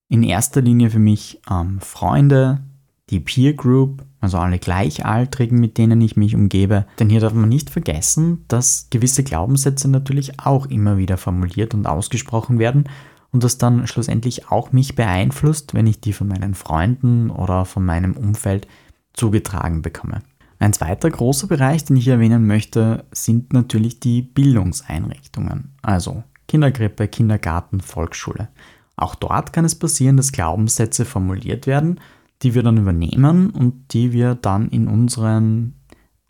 In 0.09 0.23
erster 0.23 0.63
Linie 0.63 0.89
für 0.89 0.99
mich 0.99 1.43
ähm, 1.51 1.81
Freunde, 1.81 2.63
die 3.11 3.21
Peer 3.21 3.55
Group, 3.55 4.05
also 4.21 4.39
alle 4.39 4.59
Gleichaltrigen, 4.59 5.59
mit 5.59 5.79
denen 5.79 6.01
ich 6.01 6.17
mich 6.17 6.35
umgebe. 6.35 6.87
Denn 6.99 7.09
hier 7.09 7.21
darf 7.21 7.33
man 7.33 7.49
nicht 7.49 7.71
vergessen, 7.71 8.45
dass 8.49 8.89
gewisse 8.91 9.23
Glaubenssätze 9.23 9.89
natürlich 9.89 10.41
auch 10.41 10.67
immer 10.67 10.99
wieder 10.99 11.17
formuliert 11.17 11.75
und 11.75 11.87
ausgesprochen 11.87 12.59
werden 12.59 12.85
und 13.31 13.45
das 13.45 13.59
dann 13.59 13.87
schlussendlich 13.87 14.51
auch 14.51 14.73
mich 14.73 14.95
beeinflusst, 14.95 15.75
wenn 15.75 15.87
ich 15.87 16.01
die 16.01 16.13
von 16.13 16.29
meinen 16.29 16.55
Freunden 16.55 17.31
oder 17.31 17.65
von 17.65 17.85
meinem 17.85 18.17
Umfeld 18.17 18.67
zugetragen 19.13 19.83
bekomme. 19.83 20.23
Ein 20.59 20.73
zweiter 20.73 21.11
großer 21.11 21.47
Bereich, 21.47 21.85
den 21.85 21.97
ich 21.97 22.09
erwähnen 22.09 22.47
möchte, 22.47 23.05
sind 23.13 23.53
natürlich 23.53 24.01
die 24.01 24.23
Bildungseinrichtungen, 24.23 25.73
also 25.83 26.25
Kinderkrippe, 26.49 27.07
Kindergarten, 27.07 27.81
Volksschule. 27.81 28.49
Auch 28.97 29.15
dort 29.15 29.53
kann 29.53 29.65
es 29.65 29.77
passieren, 29.77 30.17
dass 30.17 30.33
Glaubenssätze 30.33 31.05
formuliert 31.05 31.69
werden 31.69 32.01
die 32.43 32.55
wir 32.55 32.63
dann 32.63 32.77
übernehmen 32.77 33.51
und 33.51 33.93
die 33.93 34.13
wir 34.13 34.35
dann 34.35 34.69
in 34.69 34.89
unseren 34.89 35.75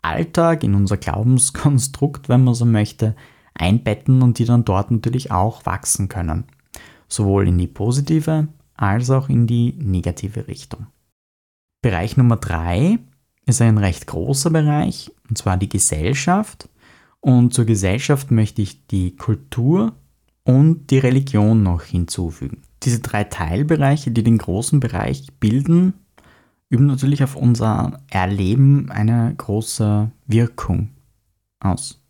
Alltag, 0.01 0.63
in 0.63 0.75
unser 0.75 0.97
Glaubenskonstrukt, 0.97 2.29
wenn 2.29 2.43
man 2.43 2.53
so 2.53 2.65
möchte, 2.65 3.15
einbetten 3.53 4.21
und 4.21 4.39
die 4.39 4.45
dann 4.45 4.65
dort 4.65 4.91
natürlich 4.91 5.31
auch 5.31 5.65
wachsen 5.65 6.07
können. 6.07 6.45
Sowohl 7.07 7.47
in 7.47 7.57
die 7.57 7.67
positive 7.67 8.47
als 8.75 9.09
auch 9.09 9.29
in 9.29 9.45
die 9.45 9.73
negative 9.73 10.47
Richtung. 10.47 10.87
Bereich 11.81 12.17
Nummer 12.17 12.37
drei 12.37 12.99
ist 13.45 13.61
ein 13.61 13.77
recht 13.77 14.07
großer 14.07 14.49
Bereich, 14.49 15.11
und 15.27 15.37
zwar 15.37 15.57
die 15.57 15.69
Gesellschaft. 15.69 16.69
Und 17.19 17.53
zur 17.53 17.65
Gesellschaft 17.65 18.31
möchte 18.31 18.61
ich 18.61 18.87
die 18.87 19.15
Kultur 19.15 19.93
und 20.49 20.89
die 20.89 20.97
Religion 20.97 21.61
noch 21.61 21.83
hinzufügen. 21.83 22.63
Diese 22.81 23.01
drei 23.01 23.23
Teilbereiche, 23.23 24.09
die 24.09 24.23
den 24.23 24.39
großen 24.39 24.79
Bereich 24.79 25.27
bilden, 25.39 25.93
üben 26.69 26.87
natürlich 26.87 27.23
auf 27.23 27.35
unser 27.35 27.99
Erleben 28.09 28.89
eine 28.89 29.31
große 29.37 30.09
Wirkung 30.25 30.89
aus. 31.59 32.01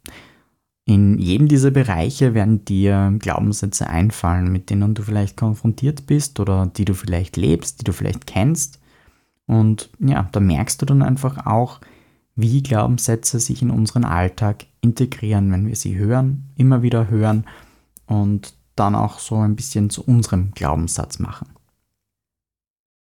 In 0.86 1.20
jedem 1.20 1.50
dieser 1.50 1.72
Bereiche 1.72 2.34
werden 2.34 2.64
dir 2.64 3.14
Glaubenssätze 3.20 3.90
einfallen, 3.90 4.50
mit 4.50 4.70
denen 4.70 4.96
du 4.96 5.04
vielleicht 5.04 5.36
konfrontiert 5.36 6.08
bist 6.08 6.40
oder 6.40 6.66
die 6.66 6.86
du 6.86 6.94
vielleicht 6.94 7.36
lebst, 7.36 7.82
die 7.82 7.84
du 7.84 7.92
vielleicht 7.92 8.26
kennst. 8.26 8.80
Und 9.48 9.90
ja, 10.00 10.30
da 10.32 10.40
merkst 10.40 10.82
du 10.82 10.86
dann 10.86 11.02
einfach 11.02 11.46
auch, 11.46 11.82
wie 12.38 12.64
Glaubenssätze 12.64 13.42
sich 13.42 13.62
in 13.62 13.70
unseren 13.70 14.06
Alltag 14.06 14.66
integrieren, 14.80 15.52
wenn 15.52 15.68
wir 15.68 15.76
sie 15.76 15.98
hören, 15.98 16.46
immer 16.56 16.82
wieder 16.84 17.10
hören 17.10 17.44
und 18.10 18.56
dann 18.76 18.96
auch 18.96 19.20
so 19.20 19.38
ein 19.38 19.56
bisschen 19.56 19.90
zu 19.90 20.04
unserem 20.04 20.52
Glaubenssatz 20.52 21.20
machen. 21.20 21.48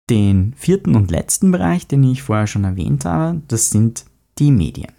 Den 0.09 0.53
vierten 0.55 0.95
und 0.95 1.09
letzten 1.09 1.51
Bereich, 1.51 1.87
den 1.87 2.03
ich 2.03 2.23
vorher 2.23 2.47
schon 2.47 2.63
erwähnt 2.63 3.05
habe, 3.05 3.41
das 3.47 3.69
sind 3.69 4.05
die 4.39 4.51
Medien. 4.51 4.91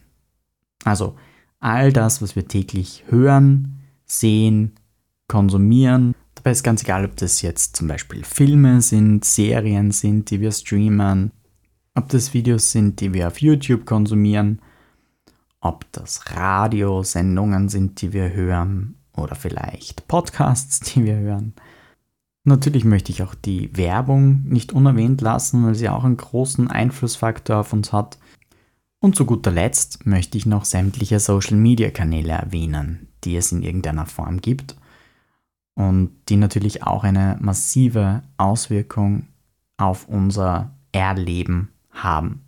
Also 0.84 1.16
all 1.58 1.92
das, 1.92 2.22
was 2.22 2.34
wir 2.34 2.48
täglich 2.48 3.04
hören, 3.08 3.80
sehen, 4.06 4.72
konsumieren. 5.28 6.14
Dabei 6.34 6.52
ist 6.52 6.62
ganz 6.62 6.82
egal, 6.82 7.04
ob 7.04 7.16
das 7.16 7.42
jetzt 7.42 7.76
zum 7.76 7.88
Beispiel 7.88 8.24
Filme 8.24 8.80
sind, 8.80 9.24
Serien 9.24 9.90
sind, 9.90 10.30
die 10.30 10.40
wir 10.40 10.52
streamen, 10.52 11.32
ob 11.94 12.08
das 12.08 12.32
Videos 12.32 12.70
sind, 12.70 13.00
die 13.00 13.12
wir 13.12 13.26
auf 13.26 13.40
YouTube 13.40 13.84
konsumieren, 13.84 14.62
ob 15.60 15.84
das 15.92 16.30
Radiosendungen 16.30 17.68
sind, 17.68 18.00
die 18.00 18.12
wir 18.12 18.32
hören 18.32 18.99
oder 19.16 19.34
vielleicht 19.34 20.06
Podcasts, 20.08 20.80
die 20.94 21.04
wir 21.04 21.16
hören. 21.16 21.54
Natürlich 22.44 22.84
möchte 22.84 23.12
ich 23.12 23.22
auch 23.22 23.34
die 23.34 23.76
Werbung 23.76 24.42
nicht 24.44 24.72
unerwähnt 24.72 25.20
lassen, 25.20 25.64
weil 25.66 25.74
sie 25.74 25.88
auch 25.88 26.04
einen 26.04 26.16
großen 26.16 26.70
Einflussfaktor 26.70 27.58
auf 27.58 27.72
uns 27.72 27.92
hat. 27.92 28.18
Und 28.98 29.14
zu 29.14 29.24
guter 29.26 29.50
Letzt 29.50 30.06
möchte 30.06 30.38
ich 30.38 30.46
noch 30.46 30.64
sämtliche 30.64 31.20
Social-Media-Kanäle 31.20 32.32
erwähnen, 32.32 33.08
die 33.24 33.36
es 33.36 33.52
in 33.52 33.62
irgendeiner 33.62 34.06
Form 34.06 34.40
gibt 34.40 34.76
und 35.74 36.10
die 36.28 36.36
natürlich 36.36 36.82
auch 36.82 37.04
eine 37.04 37.38
massive 37.40 38.22
Auswirkung 38.36 39.26
auf 39.76 40.08
unser 40.08 40.74
Erleben 40.92 41.70
haben. 41.90 42.42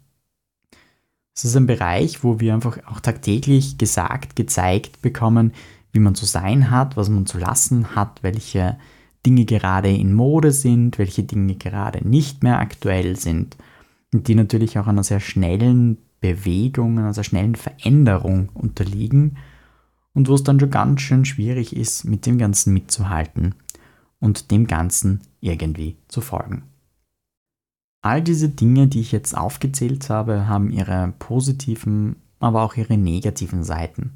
Es 1.34 1.44
ist 1.44 1.56
ein 1.56 1.66
Bereich, 1.66 2.22
wo 2.22 2.40
wir 2.40 2.52
einfach 2.52 2.78
auch 2.86 3.00
tagtäglich 3.00 3.78
gesagt, 3.78 4.36
gezeigt 4.36 5.00
bekommen, 5.00 5.52
wie 5.92 6.00
man 6.00 6.14
zu 6.14 6.24
sein 6.24 6.70
hat, 6.70 6.96
was 6.96 7.08
man 7.08 7.26
zu 7.26 7.38
lassen 7.38 7.94
hat, 7.94 8.22
welche 8.22 8.78
Dinge 9.24 9.44
gerade 9.44 9.90
in 9.90 10.14
Mode 10.14 10.50
sind, 10.50 10.98
welche 10.98 11.22
Dinge 11.22 11.54
gerade 11.54 12.06
nicht 12.06 12.42
mehr 12.42 12.58
aktuell 12.58 13.16
sind 13.16 13.56
und 14.12 14.28
die 14.28 14.34
natürlich 14.34 14.78
auch 14.78 14.86
einer 14.86 15.04
sehr 15.04 15.20
schnellen 15.20 15.98
Bewegung, 16.20 16.98
einer 16.98 17.14
sehr 17.14 17.24
schnellen 17.24 17.54
Veränderung 17.54 18.48
unterliegen 18.54 19.36
und 20.14 20.28
wo 20.28 20.34
es 20.34 20.42
dann 20.42 20.58
schon 20.58 20.70
ganz 20.70 21.00
schön 21.00 21.24
schwierig 21.24 21.76
ist, 21.76 22.04
mit 22.04 22.26
dem 22.26 22.38
Ganzen 22.38 22.72
mitzuhalten 22.72 23.54
und 24.18 24.50
dem 24.50 24.66
Ganzen 24.66 25.20
irgendwie 25.40 25.96
zu 26.08 26.20
folgen. 26.20 26.64
All 28.02 28.20
diese 28.20 28.48
Dinge, 28.48 28.88
die 28.88 29.00
ich 29.00 29.12
jetzt 29.12 29.36
aufgezählt 29.36 30.10
habe, 30.10 30.48
haben 30.48 30.70
ihre 30.70 31.12
positiven, 31.18 32.16
aber 32.40 32.62
auch 32.62 32.76
ihre 32.76 32.96
negativen 32.96 33.62
Seiten. 33.62 34.14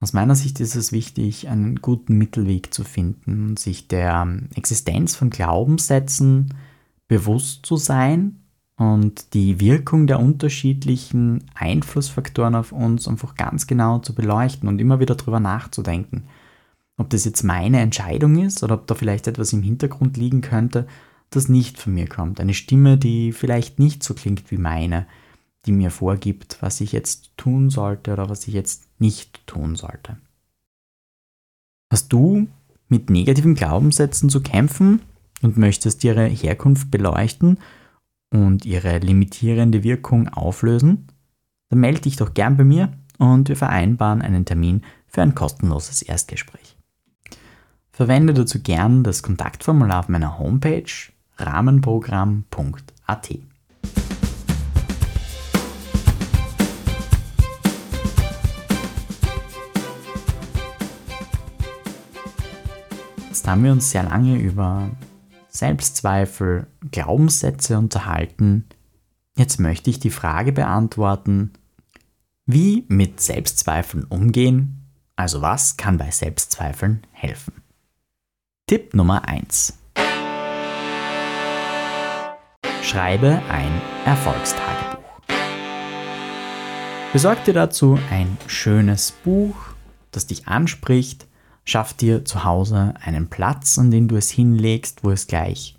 Aus 0.00 0.12
meiner 0.12 0.36
Sicht 0.36 0.60
ist 0.60 0.76
es 0.76 0.92
wichtig, 0.92 1.48
einen 1.48 1.76
guten 1.76 2.16
Mittelweg 2.16 2.72
zu 2.72 2.84
finden, 2.84 3.56
sich 3.56 3.88
der 3.88 4.38
Existenz 4.54 5.16
von 5.16 5.28
Glaubenssätzen 5.28 6.54
bewusst 7.08 7.66
zu 7.66 7.76
sein 7.76 8.40
und 8.76 9.34
die 9.34 9.58
Wirkung 9.58 10.06
der 10.06 10.20
unterschiedlichen 10.20 11.44
Einflussfaktoren 11.54 12.54
auf 12.54 12.70
uns 12.70 13.08
einfach 13.08 13.34
ganz 13.34 13.66
genau 13.66 13.98
zu 13.98 14.14
beleuchten 14.14 14.68
und 14.68 14.80
immer 14.80 15.00
wieder 15.00 15.16
darüber 15.16 15.40
nachzudenken. 15.40 16.24
Ob 16.96 17.10
das 17.10 17.24
jetzt 17.24 17.42
meine 17.42 17.80
Entscheidung 17.80 18.44
ist 18.44 18.62
oder 18.62 18.74
ob 18.74 18.86
da 18.86 18.94
vielleicht 18.94 19.26
etwas 19.26 19.52
im 19.52 19.62
Hintergrund 19.62 20.16
liegen 20.16 20.42
könnte, 20.42 20.86
das 21.30 21.48
nicht 21.48 21.76
von 21.76 21.94
mir 21.94 22.08
kommt. 22.08 22.40
Eine 22.40 22.54
Stimme, 22.54 22.98
die 22.98 23.32
vielleicht 23.32 23.80
nicht 23.80 24.04
so 24.04 24.14
klingt 24.14 24.50
wie 24.52 24.58
meine, 24.58 25.06
die 25.66 25.72
mir 25.72 25.90
vorgibt, 25.90 26.58
was 26.60 26.80
ich 26.80 26.92
jetzt 26.92 27.36
tun 27.36 27.70
sollte 27.70 28.12
oder 28.12 28.28
was 28.28 28.46
ich 28.46 28.54
jetzt 28.54 28.87
nicht 28.98 29.46
tun 29.46 29.76
sollte. 29.76 30.16
Hast 31.90 32.12
du 32.12 32.48
mit 32.88 33.10
negativen 33.10 33.54
Glaubenssätzen 33.54 34.30
zu 34.30 34.42
kämpfen 34.42 35.00
und 35.42 35.56
möchtest 35.56 36.04
ihre 36.04 36.26
Herkunft 36.26 36.90
beleuchten 36.90 37.58
und 38.30 38.64
ihre 38.64 38.98
limitierende 38.98 39.82
Wirkung 39.82 40.28
auflösen? 40.28 41.06
Dann 41.70 41.80
melde 41.80 42.02
dich 42.02 42.16
doch 42.16 42.34
gern 42.34 42.56
bei 42.56 42.64
mir 42.64 42.92
und 43.18 43.48
wir 43.48 43.56
vereinbaren 43.56 44.22
einen 44.22 44.44
Termin 44.44 44.82
für 45.06 45.22
ein 45.22 45.34
kostenloses 45.34 46.02
Erstgespräch. 46.02 46.76
Verwende 47.90 48.32
dazu 48.32 48.62
gern 48.62 49.02
das 49.02 49.22
Kontaktformular 49.22 50.00
auf 50.00 50.08
meiner 50.08 50.38
Homepage 50.38 50.84
rahmenprogramm.at. 51.36 53.38
Jetzt 63.48 63.52
haben 63.52 63.64
wir 63.64 63.72
uns 63.72 63.90
sehr 63.92 64.02
lange 64.02 64.36
über 64.36 64.90
Selbstzweifel, 65.48 66.66
Glaubenssätze 66.90 67.78
unterhalten. 67.78 68.66
Jetzt 69.38 69.58
möchte 69.58 69.88
ich 69.88 69.98
die 69.98 70.10
Frage 70.10 70.52
beantworten, 70.52 71.54
wie 72.44 72.84
mit 72.88 73.22
Selbstzweifeln 73.22 74.04
umgehen, 74.04 74.90
also 75.16 75.40
was 75.40 75.78
kann 75.78 75.96
bei 75.96 76.10
Selbstzweifeln 76.10 77.06
helfen. 77.10 77.54
Tipp 78.66 78.92
Nummer 78.92 79.26
1. 79.26 79.78
Schreibe 82.82 83.40
ein 83.50 83.80
Erfolgstagebuch. 84.04 85.22
Besorg 87.14 87.42
dir 87.44 87.54
dazu 87.54 87.98
ein 88.10 88.36
schönes 88.46 89.12
Buch, 89.24 89.56
das 90.10 90.26
dich 90.26 90.48
anspricht. 90.48 91.27
Schaff 91.68 91.92
dir 91.92 92.24
zu 92.24 92.44
Hause 92.44 92.94
einen 92.98 93.28
Platz, 93.28 93.78
an 93.78 93.90
den 93.90 94.08
du 94.08 94.16
es 94.16 94.30
hinlegst, 94.30 95.04
wo 95.04 95.10
es 95.10 95.26
gleich 95.26 95.76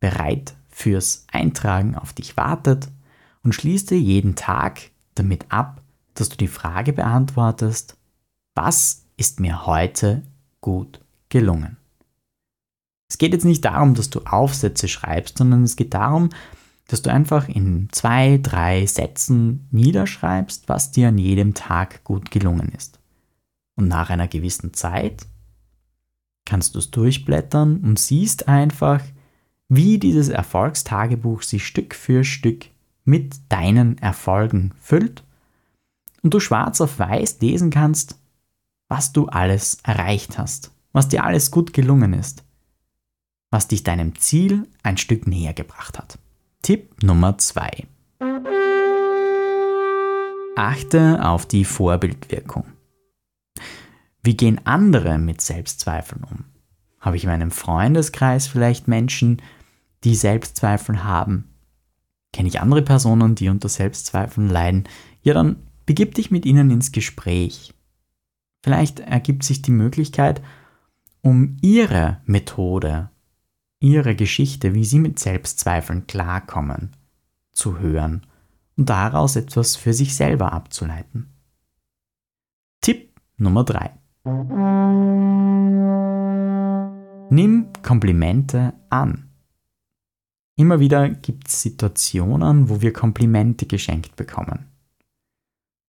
bereit 0.00 0.56
fürs 0.68 1.24
Eintragen 1.30 1.94
auf 1.94 2.12
dich 2.12 2.36
wartet 2.36 2.88
und 3.44 3.54
schließ 3.54 3.86
dir 3.86 4.00
jeden 4.00 4.34
Tag 4.34 4.90
damit 5.14 5.46
ab, 5.48 5.82
dass 6.14 6.30
du 6.30 6.36
die 6.36 6.48
Frage 6.48 6.92
beantwortest, 6.92 7.96
was 8.56 9.04
ist 9.16 9.38
mir 9.38 9.66
heute 9.66 10.22
gut 10.60 11.00
gelungen? 11.28 11.76
Es 13.08 13.16
geht 13.16 13.32
jetzt 13.32 13.44
nicht 13.44 13.64
darum, 13.64 13.94
dass 13.94 14.10
du 14.10 14.22
Aufsätze 14.22 14.88
schreibst, 14.88 15.38
sondern 15.38 15.62
es 15.62 15.76
geht 15.76 15.94
darum, 15.94 16.30
dass 16.88 17.02
du 17.02 17.12
einfach 17.12 17.48
in 17.48 17.88
zwei, 17.92 18.40
drei 18.42 18.84
Sätzen 18.84 19.68
niederschreibst, 19.70 20.68
was 20.68 20.90
dir 20.90 21.06
an 21.06 21.18
jedem 21.18 21.54
Tag 21.54 22.02
gut 22.02 22.32
gelungen 22.32 22.72
ist. 22.76 22.99
Und 23.80 23.88
nach 23.88 24.10
einer 24.10 24.28
gewissen 24.28 24.74
Zeit 24.74 25.26
kannst 26.44 26.74
du 26.74 26.78
es 26.78 26.90
durchblättern 26.90 27.78
und 27.78 27.98
siehst 27.98 28.46
einfach, 28.46 29.02
wie 29.68 29.98
dieses 29.98 30.28
Erfolgstagebuch 30.28 31.42
sich 31.42 31.66
Stück 31.66 31.94
für 31.94 32.24
Stück 32.24 32.66
mit 33.04 33.34
deinen 33.48 33.98
Erfolgen 33.98 34.72
füllt 34.80 35.24
und 36.22 36.34
du 36.34 36.40
schwarz 36.40 36.80
auf 36.80 36.98
weiß 36.98 37.40
lesen 37.40 37.70
kannst, 37.70 38.16
was 38.88 39.12
du 39.12 39.26
alles 39.26 39.78
erreicht 39.82 40.38
hast, 40.38 40.70
was 40.92 41.08
dir 41.08 41.24
alles 41.24 41.50
gut 41.50 41.72
gelungen 41.72 42.12
ist 42.12 42.44
was 43.50 43.68
dich 43.68 43.82
deinem 43.82 44.16
Ziel 44.16 44.66
ein 44.82 44.96
Stück 44.96 45.26
näher 45.26 45.52
gebracht 45.52 45.98
hat. 45.98 46.18
Tipp 46.62 47.02
Nummer 47.02 47.36
2. 47.36 47.86
Achte 50.56 51.24
auf 51.24 51.46
die 51.46 51.64
Vorbildwirkung. 51.64 52.64
Wie 54.22 54.36
gehen 54.36 54.64
andere 54.66 55.18
mit 55.18 55.40
Selbstzweifeln 55.40 56.24
um? 56.24 56.44
Habe 57.00 57.16
ich 57.16 57.24
in 57.24 57.30
meinem 57.30 57.50
Freundeskreis 57.50 58.46
vielleicht 58.46 58.88
Menschen, 58.88 59.40
die 60.04 60.14
Selbstzweifel 60.14 61.04
haben? 61.04 61.50
Kenne 62.32 62.48
ich 62.48 62.60
andere 62.60 62.82
Personen, 62.82 63.34
die 63.34 63.48
unter 63.48 63.68
Selbstzweifeln 63.68 64.48
leiden? 64.48 64.84
Ja, 65.22 65.34
dann 65.34 65.56
begib 65.86 66.14
dich 66.14 66.30
mit 66.30 66.44
ihnen 66.44 66.70
ins 66.70 66.92
Gespräch. 66.92 67.74
Vielleicht 68.62 69.00
ergibt 69.00 69.42
sich 69.42 69.62
die 69.62 69.70
Möglichkeit, 69.70 70.42
um 71.22 71.56
ihre 71.62 72.20
Methode 72.26 73.10
ihre 73.80 74.14
Geschichte, 74.14 74.74
wie 74.74 74.84
sie 74.84 74.98
mit 74.98 75.18
Selbstzweifeln 75.18 76.06
klarkommen, 76.06 76.90
zu 77.52 77.78
hören 77.78 78.26
und 78.76 78.88
daraus 78.88 79.36
etwas 79.36 79.74
für 79.76 79.94
sich 79.94 80.14
selber 80.14 80.52
abzuleiten. 80.52 81.32
Tipp 82.80 83.18
Nummer 83.36 83.64
3. 83.64 83.90
Nimm 87.32 87.68
Komplimente 87.82 88.74
an. 88.88 89.30
Immer 90.56 90.80
wieder 90.80 91.08
gibt 91.08 91.48
es 91.48 91.62
Situationen, 91.62 92.68
wo 92.68 92.80
wir 92.80 92.92
Komplimente 92.92 93.66
geschenkt 93.66 94.16
bekommen. 94.16 94.66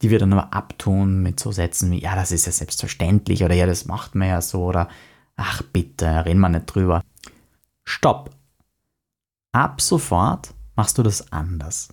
Die 0.02 0.10
wir 0.10 0.20
dann 0.20 0.34
aber 0.34 0.54
abtun 0.54 1.22
mit 1.22 1.40
so 1.40 1.52
Sätzen 1.52 1.92
wie, 1.92 2.02
ja, 2.02 2.16
das 2.16 2.32
ist 2.32 2.46
ja 2.46 2.52
selbstverständlich 2.52 3.44
oder 3.44 3.54
ja, 3.54 3.66
das 3.66 3.86
macht 3.86 4.16
man 4.16 4.30
ja 4.30 4.42
so 4.42 4.66
oder 4.66 4.88
ach 5.36 5.62
bitte, 5.62 6.26
reden 6.26 6.40
wir 6.40 6.50
nicht 6.50 6.68
drüber. 6.68 7.04
Stopp. 7.84 8.30
Ab 9.52 9.82
sofort 9.82 10.54
machst 10.76 10.98
du 10.98 11.04
das 11.04 11.32
anders. 11.32 11.90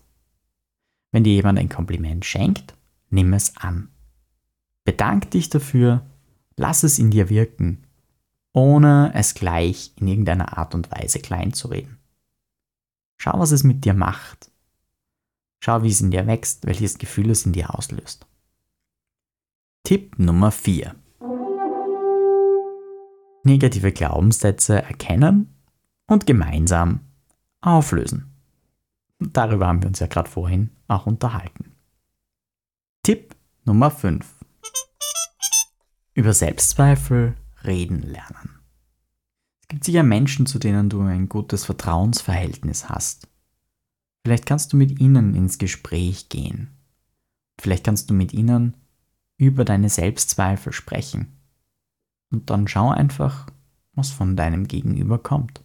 Wenn 1.11 1.25
dir 1.25 1.33
jemand 1.33 1.59
ein 1.59 1.69
Kompliment 1.69 2.25
schenkt, 2.25 2.75
nimm 3.11 3.33
es 3.33 3.57
an. 3.57 3.89
Bedank 4.85 5.31
dich 5.31 5.49
dafür, 5.49 6.08
lass 6.59 6.83
es 6.83 6.99
in 6.99 7.11
dir 7.11 7.31
wirken, 7.31 7.85
ohne 8.53 9.13
es 9.15 9.35
gleich 9.35 9.93
in 9.97 10.09
irgendeiner 10.09 10.59
Art 10.59 10.75
und 10.75 10.91
Weise 10.91 11.21
klein 11.21 11.53
zu 11.53 11.69
reden. 11.69 11.99
Schau, 13.17 13.39
was 13.39 13.53
es 13.53 13.65
mit 13.65 13.85
dir 13.85 13.95
macht. 13.95 14.51
Schau, 15.61 15.83
wie 15.83 15.91
es 15.91 16.01
in 16.01 16.11
dir 16.11 16.27
wächst, 16.27 16.67
welches 16.67 16.99
Gefühl 16.99 17.31
es 17.31 17.47
in 17.47 17.53
dir 17.53 17.75
auslöst. 17.75 18.27
Tipp 19.85 20.19
Nummer 20.19 20.51
4. 20.51 20.95
Negative 23.45 23.93
Glaubenssätze 23.93 24.83
erkennen 24.83 25.55
und 26.07 26.27
gemeinsam 26.27 27.01
auflösen. 27.61 28.33
Darüber 29.19 29.67
haben 29.67 29.83
wir 29.83 29.89
uns 29.89 29.99
ja 29.99 30.07
gerade 30.07 30.31
vorhin 30.31 30.71
auch 30.87 31.07
unterhalten. 31.07 31.73
Tipp 33.03 33.35
Nummer 33.65 33.91
5. 33.91 34.38
Über 36.19 36.35
Selbstzweifel 36.35 37.37
reden 37.63 38.03
lernen. 38.03 38.59
Es 39.61 39.69
gibt 39.69 39.85
sicher 39.85 40.03
Menschen, 40.03 40.47
zu 40.47 40.59
denen 40.59 40.91
du 40.91 41.01
ein 41.01 41.29
gutes 41.29 41.65
Vertrauensverhältnis 41.65 42.89
hast. 42.89 43.29
Vielleicht 44.25 44.45
kannst 44.45 44.73
du 44.73 44.77
mit 44.77 44.99
ihnen 44.99 45.37
ins 45.37 45.59
Gespräch 45.59 46.29
gehen. 46.29 46.77
Vielleicht 47.61 47.85
kannst 47.85 48.11
du 48.11 48.15
mit 48.15 48.33
ihnen 48.33 48.75
über 49.37 49.65
deine 49.65 49.89
Selbstzweifel 49.89 50.73
sprechen. 50.73 51.39
Und 52.33 52.51
dann 52.51 52.67
schau 52.67 52.91
einfach, 52.91 53.47
was 53.93 54.11
von 54.11 54.35
deinem 54.35 54.67
Gegenüber 54.67 55.21
kommt. 55.21 55.63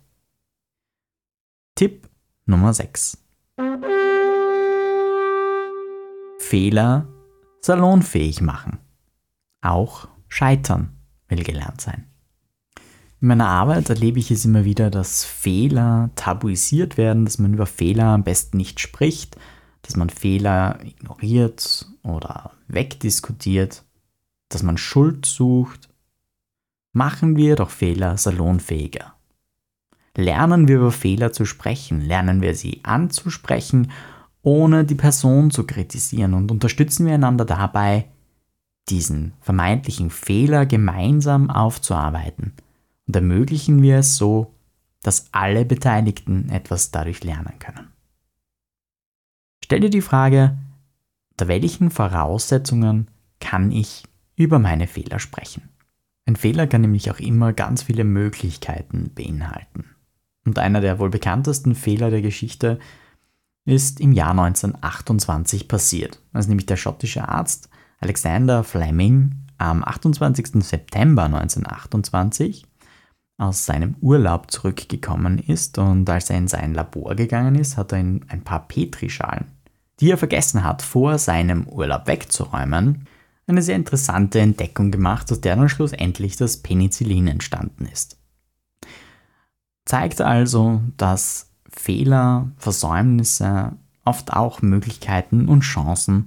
Tipp 1.74 2.08
Nummer 2.46 2.76
6. 2.76 3.18
Fehler 6.38 7.08
salonfähig 7.60 8.42
machen. 8.42 8.78
Auch 9.62 10.12
Scheitern 10.34 10.89
will 11.28 11.43
gelernt 11.43 11.80
sein. 11.80 12.06
In 13.22 13.28
meiner 13.28 13.50
Arbeit 13.50 13.91
erlebe 13.91 14.17
ich 14.17 14.32
es 14.32 14.46
immer 14.46 14.65
wieder, 14.65 14.89
dass 14.89 15.24
Fehler 15.24 16.10
tabuisiert 16.15 16.98
werden, 16.98 17.26
dass 17.26 17.38
man 17.38 17.54
über 17.54 17.67
Fehler 17.67 18.06
am 18.06 18.24
besten 18.24 18.58
nicht 18.58 18.80
spricht, 18.80 19.38
dass 19.84 19.96
man 19.96 20.10
Fehler 20.10 20.80
ignoriert 20.84 21.88
oder 22.02 22.54
wegdiskutiert, 22.67 23.84
dass 24.50 24.63
man 24.63 24.78
Schuld 24.78 25.28
sucht. 25.28 25.88
Machen 26.93 27.38
wir 27.38 27.56
doch 27.56 27.69
Fehler 27.69 28.17
salonfähiger. 28.17 29.13
Lernen 30.17 30.67
wir 30.67 30.78
über 30.78 30.91
Fehler 30.91 31.32
zu 31.32 31.46
sprechen, 31.46 32.02
lernen 32.02 32.41
wir 32.41 32.56
sie 32.56 32.80
anzusprechen, 32.84 33.91
ohne 34.41 34.84
die 34.84 34.96
Person 34.96 35.52
zu 35.52 35.67
kritisieren 35.67 36.34
und 36.34 36.50
unterstützen 36.50 37.06
wir 37.06 37.13
einander 37.13 37.46
dabei, 37.46 38.08
diesen 38.89 39.34
vermeintlichen 39.39 40.10
Fehler 40.10 40.65
gemeinsam 40.65 41.50
aufzuarbeiten 41.50 42.54
und 43.08 43.15
ermöglichen 43.15 43.82
wir 43.82 43.98
es 43.98 44.17
so, 44.17 44.54
dass 45.02 45.28
alle 45.32 45.65
Beteiligten 45.65 46.50
etwas 46.50 46.91
dadurch 46.91 47.24
lernen 47.24 47.60
können. 47.60 47.89
Stell 49.63 49.82
dir 49.82 49.89
die 49.89 50.02
Frage, 50.02 50.58
unter 51.32 51.48
welchen 51.48 51.89
Voraussetzungen 51.89 53.10
kann 53.39 53.72
ich 53.72 54.04
über 54.36 54.60
meine 54.60 54.88
Fehler 54.88 55.19
sprechen? 55.19 55.69
Ein 56.26 56.36
Fehler 56.36 56.67
kann 56.67 56.82
nämlich 56.82 57.12
auch 57.12 57.19
immer 57.19 57.54
ganz 57.54 57.84
viele 57.84 58.04
Möglichkeiten 58.04 59.12
beinhalten. 59.13 59.86
Und 60.46 60.60
einer 60.60 60.82
der 60.82 61.00
wohl 61.00 61.10
bekanntesten 61.10 61.76
Fehler 61.76 62.10
der 62.12 62.22
Geschichte 62.22 62.80
ist 63.65 64.00
im 64.00 64.12
Jahr 64.12 64.32
1928 64.32 65.67
passiert, 65.67 66.22
als 66.34 66.48
nämlich 66.48 66.65
der 66.65 66.78
schottische 66.78 67.28
Arzt 67.28 67.69
Alexander 68.04 68.66
Fleming 68.66 69.46
am 69.58 69.82
28. 69.82 70.62
September 70.62 71.24
1928 71.24 72.66
aus 73.38 73.66
seinem 73.66 73.96
Urlaub 74.02 74.52
zurückgekommen 74.52 75.39
ist 75.39 75.78
und 75.78 76.10
als 76.10 76.30
er 76.30 76.38
in 76.38 76.50
sein 76.50 76.74
Labor 76.74 77.16
gegangen 77.16 77.56
ist, 77.56 77.78
hat 77.78 77.94
er 77.94 78.00
in 78.00 78.26
ein 78.28 78.44
paar 78.44 78.68
Petrischalen, 78.68 79.46
die 80.02 80.12
er 80.12 80.18
vergessen 80.18 80.66
hat, 80.66 80.82
vor 80.82 81.18
seinem 81.18 81.66
Urlaub 81.66 82.06
wegzuräumen, 82.08 83.08
eine 83.48 83.62
sehr 83.62 83.78
interessante 83.78 84.42
Entdeckung 84.42 84.92
gemacht, 84.92 85.32
aus 85.32 85.39
der 85.39 85.56
dann 85.56 85.70
schlussendlich 85.70 86.36
das 86.36 86.58
Penicillin 86.58 87.28
entstanden 87.28 87.86
ist. 87.86 88.18
Zeigt 89.86 90.20
also, 90.20 90.82
dass 90.98 91.54
Fehler, 91.70 92.52
Versäumnisse 92.58 93.78
oft 94.04 94.34
auch 94.34 94.62
Möglichkeiten 94.62 95.48
und 95.48 95.62
Chancen 95.62 96.26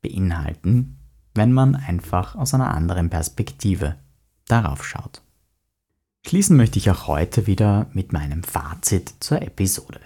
beinhalten, 0.00 0.97
wenn 1.38 1.52
man 1.52 1.76
einfach 1.76 2.34
aus 2.34 2.52
einer 2.52 2.74
anderen 2.74 3.08
Perspektive 3.08 3.96
darauf 4.46 4.84
schaut. 4.84 5.22
Schließen 6.26 6.56
möchte 6.56 6.78
ich 6.78 6.90
auch 6.90 7.06
heute 7.06 7.46
wieder 7.46 7.86
mit 7.92 8.12
meinem 8.12 8.42
Fazit 8.42 9.14
zur 9.20 9.40
Episode. 9.40 10.00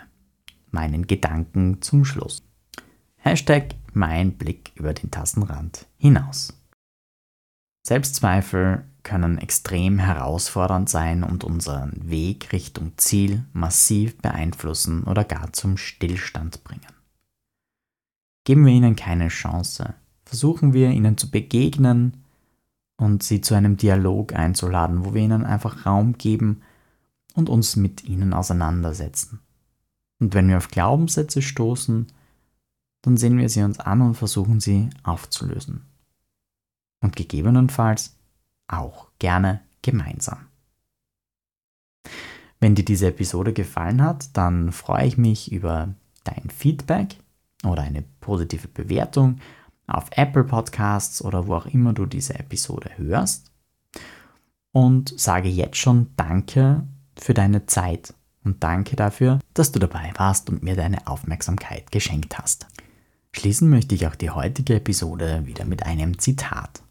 Meinen 0.70 1.06
Gedanken 1.06 1.82
zum 1.82 2.04
Schluss. 2.04 2.44
Hashtag 3.16 3.74
mein 3.92 4.32
Blick 4.34 4.72
über 4.74 4.94
den 4.94 5.10
Tassenrand 5.10 5.86
hinaus. 5.98 6.54
Selbstzweifel 7.82 8.84
können 9.02 9.38
extrem 9.38 9.98
herausfordernd 9.98 10.88
sein 10.88 11.24
und 11.24 11.44
unseren 11.44 12.08
Weg 12.08 12.52
Richtung 12.52 12.92
Ziel 12.98 13.44
massiv 13.52 14.18
beeinflussen 14.18 15.04
oder 15.04 15.24
gar 15.24 15.52
zum 15.52 15.76
Stillstand 15.76 16.62
bringen. 16.62 16.86
Geben 18.44 18.64
wir 18.66 18.72
ihnen 18.72 18.96
keine 18.96 19.28
Chance, 19.28 19.94
versuchen 20.32 20.72
wir 20.72 20.88
ihnen 20.88 21.18
zu 21.18 21.30
begegnen 21.30 22.24
und 22.96 23.22
sie 23.22 23.42
zu 23.42 23.54
einem 23.54 23.76
Dialog 23.76 24.32
einzuladen, 24.32 25.04
wo 25.04 25.12
wir 25.12 25.20
ihnen 25.20 25.44
einfach 25.44 25.84
Raum 25.84 26.16
geben 26.16 26.62
und 27.34 27.50
uns 27.50 27.76
mit 27.76 28.04
ihnen 28.04 28.32
auseinandersetzen. 28.32 29.40
Und 30.20 30.32
wenn 30.32 30.48
wir 30.48 30.56
auf 30.56 30.68
Glaubenssätze 30.68 31.42
stoßen, 31.42 32.06
dann 33.02 33.18
sehen 33.18 33.36
wir 33.36 33.50
sie 33.50 33.62
uns 33.62 33.78
an 33.78 34.00
und 34.00 34.14
versuchen 34.14 34.58
sie 34.58 34.88
aufzulösen. 35.02 35.82
Und 37.02 37.14
gegebenenfalls 37.14 38.16
auch 38.68 39.08
gerne 39.18 39.60
gemeinsam. 39.82 40.46
Wenn 42.58 42.74
dir 42.74 42.86
diese 42.86 43.08
Episode 43.08 43.52
gefallen 43.52 44.00
hat, 44.00 44.34
dann 44.34 44.72
freue 44.72 45.04
ich 45.04 45.18
mich 45.18 45.52
über 45.52 45.94
dein 46.24 46.48
Feedback 46.48 47.16
oder 47.64 47.82
eine 47.82 48.02
positive 48.20 48.68
Bewertung 48.68 49.38
auf 49.92 50.06
Apple 50.12 50.44
Podcasts 50.44 51.22
oder 51.22 51.46
wo 51.46 51.54
auch 51.54 51.66
immer 51.66 51.92
du 51.92 52.06
diese 52.06 52.38
Episode 52.38 52.90
hörst. 52.96 53.52
Und 54.72 55.12
sage 55.18 55.48
jetzt 55.48 55.76
schon 55.76 56.10
Danke 56.16 56.86
für 57.18 57.34
deine 57.34 57.66
Zeit 57.66 58.14
und 58.44 58.62
danke 58.62 58.96
dafür, 58.96 59.38
dass 59.54 59.72
du 59.72 59.78
dabei 59.78 60.12
warst 60.16 60.50
und 60.50 60.62
mir 60.62 60.76
deine 60.76 61.06
Aufmerksamkeit 61.06 61.92
geschenkt 61.92 62.38
hast. 62.38 62.66
Schließen 63.32 63.70
möchte 63.70 63.94
ich 63.94 64.06
auch 64.06 64.14
die 64.14 64.30
heutige 64.30 64.74
Episode 64.74 65.42
wieder 65.46 65.64
mit 65.64 65.84
einem 65.84 66.18
Zitat. 66.18 66.82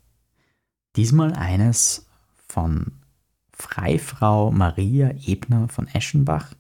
Diesmal 0.96 1.34
eines 1.34 2.06
von 2.48 2.94
Freifrau 3.54 4.52
Maria 4.52 5.12
Ebner 5.24 5.68
von 5.68 5.88
Eschenbach, 5.88 6.54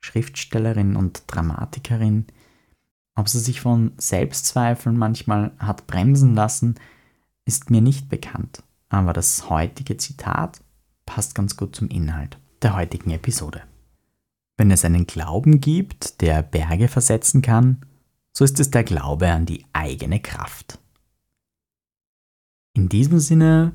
Schriftstellerin 0.00 0.96
und 0.96 1.24
Dramatikerin, 1.26 2.26
ob 3.14 3.28
sie 3.28 3.40
sich 3.40 3.60
von 3.60 3.92
Selbstzweifeln 3.96 4.96
manchmal 4.96 5.52
hat 5.58 5.86
bremsen 5.86 6.34
lassen, 6.34 6.76
ist 7.44 7.70
mir 7.70 7.80
nicht 7.80 8.08
bekannt, 8.08 8.62
aber 8.88 9.12
das 9.12 9.50
heutige 9.50 9.96
Zitat 9.96 10.62
passt 11.06 11.34
ganz 11.34 11.56
gut 11.56 11.74
zum 11.74 11.88
Inhalt 11.88 12.38
der 12.62 12.74
heutigen 12.76 13.10
Episode. 13.10 13.62
Wenn 14.56 14.70
es 14.70 14.84
einen 14.84 15.06
Glauben 15.06 15.60
gibt, 15.60 16.20
der 16.20 16.42
Berge 16.42 16.88
versetzen 16.88 17.42
kann, 17.42 17.84
so 18.32 18.44
ist 18.44 18.60
es 18.60 18.70
der 18.70 18.84
Glaube 18.84 19.30
an 19.30 19.46
die 19.46 19.64
eigene 19.72 20.20
Kraft. 20.20 20.78
In 22.74 22.88
diesem 22.88 23.18
Sinne 23.18 23.72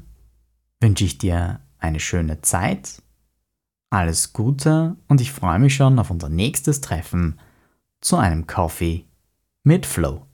wünsche 0.79 1.03
ich 1.03 1.17
dir 1.17 1.59
eine 1.79 1.99
schöne 1.99 2.41
Zeit, 2.41 3.01
alles 3.89 4.33
Gute 4.33 4.95
und 5.07 5.21
ich 5.21 5.31
freue 5.31 5.59
mich 5.59 5.75
schon 5.75 5.99
auf 5.99 6.11
unser 6.11 6.29
nächstes 6.29 6.81
Treffen 6.81 7.39
zu 8.01 8.17
einem 8.17 8.47
Coffee 8.47 9.05
mit 9.65 9.87
Flow. 9.87 10.27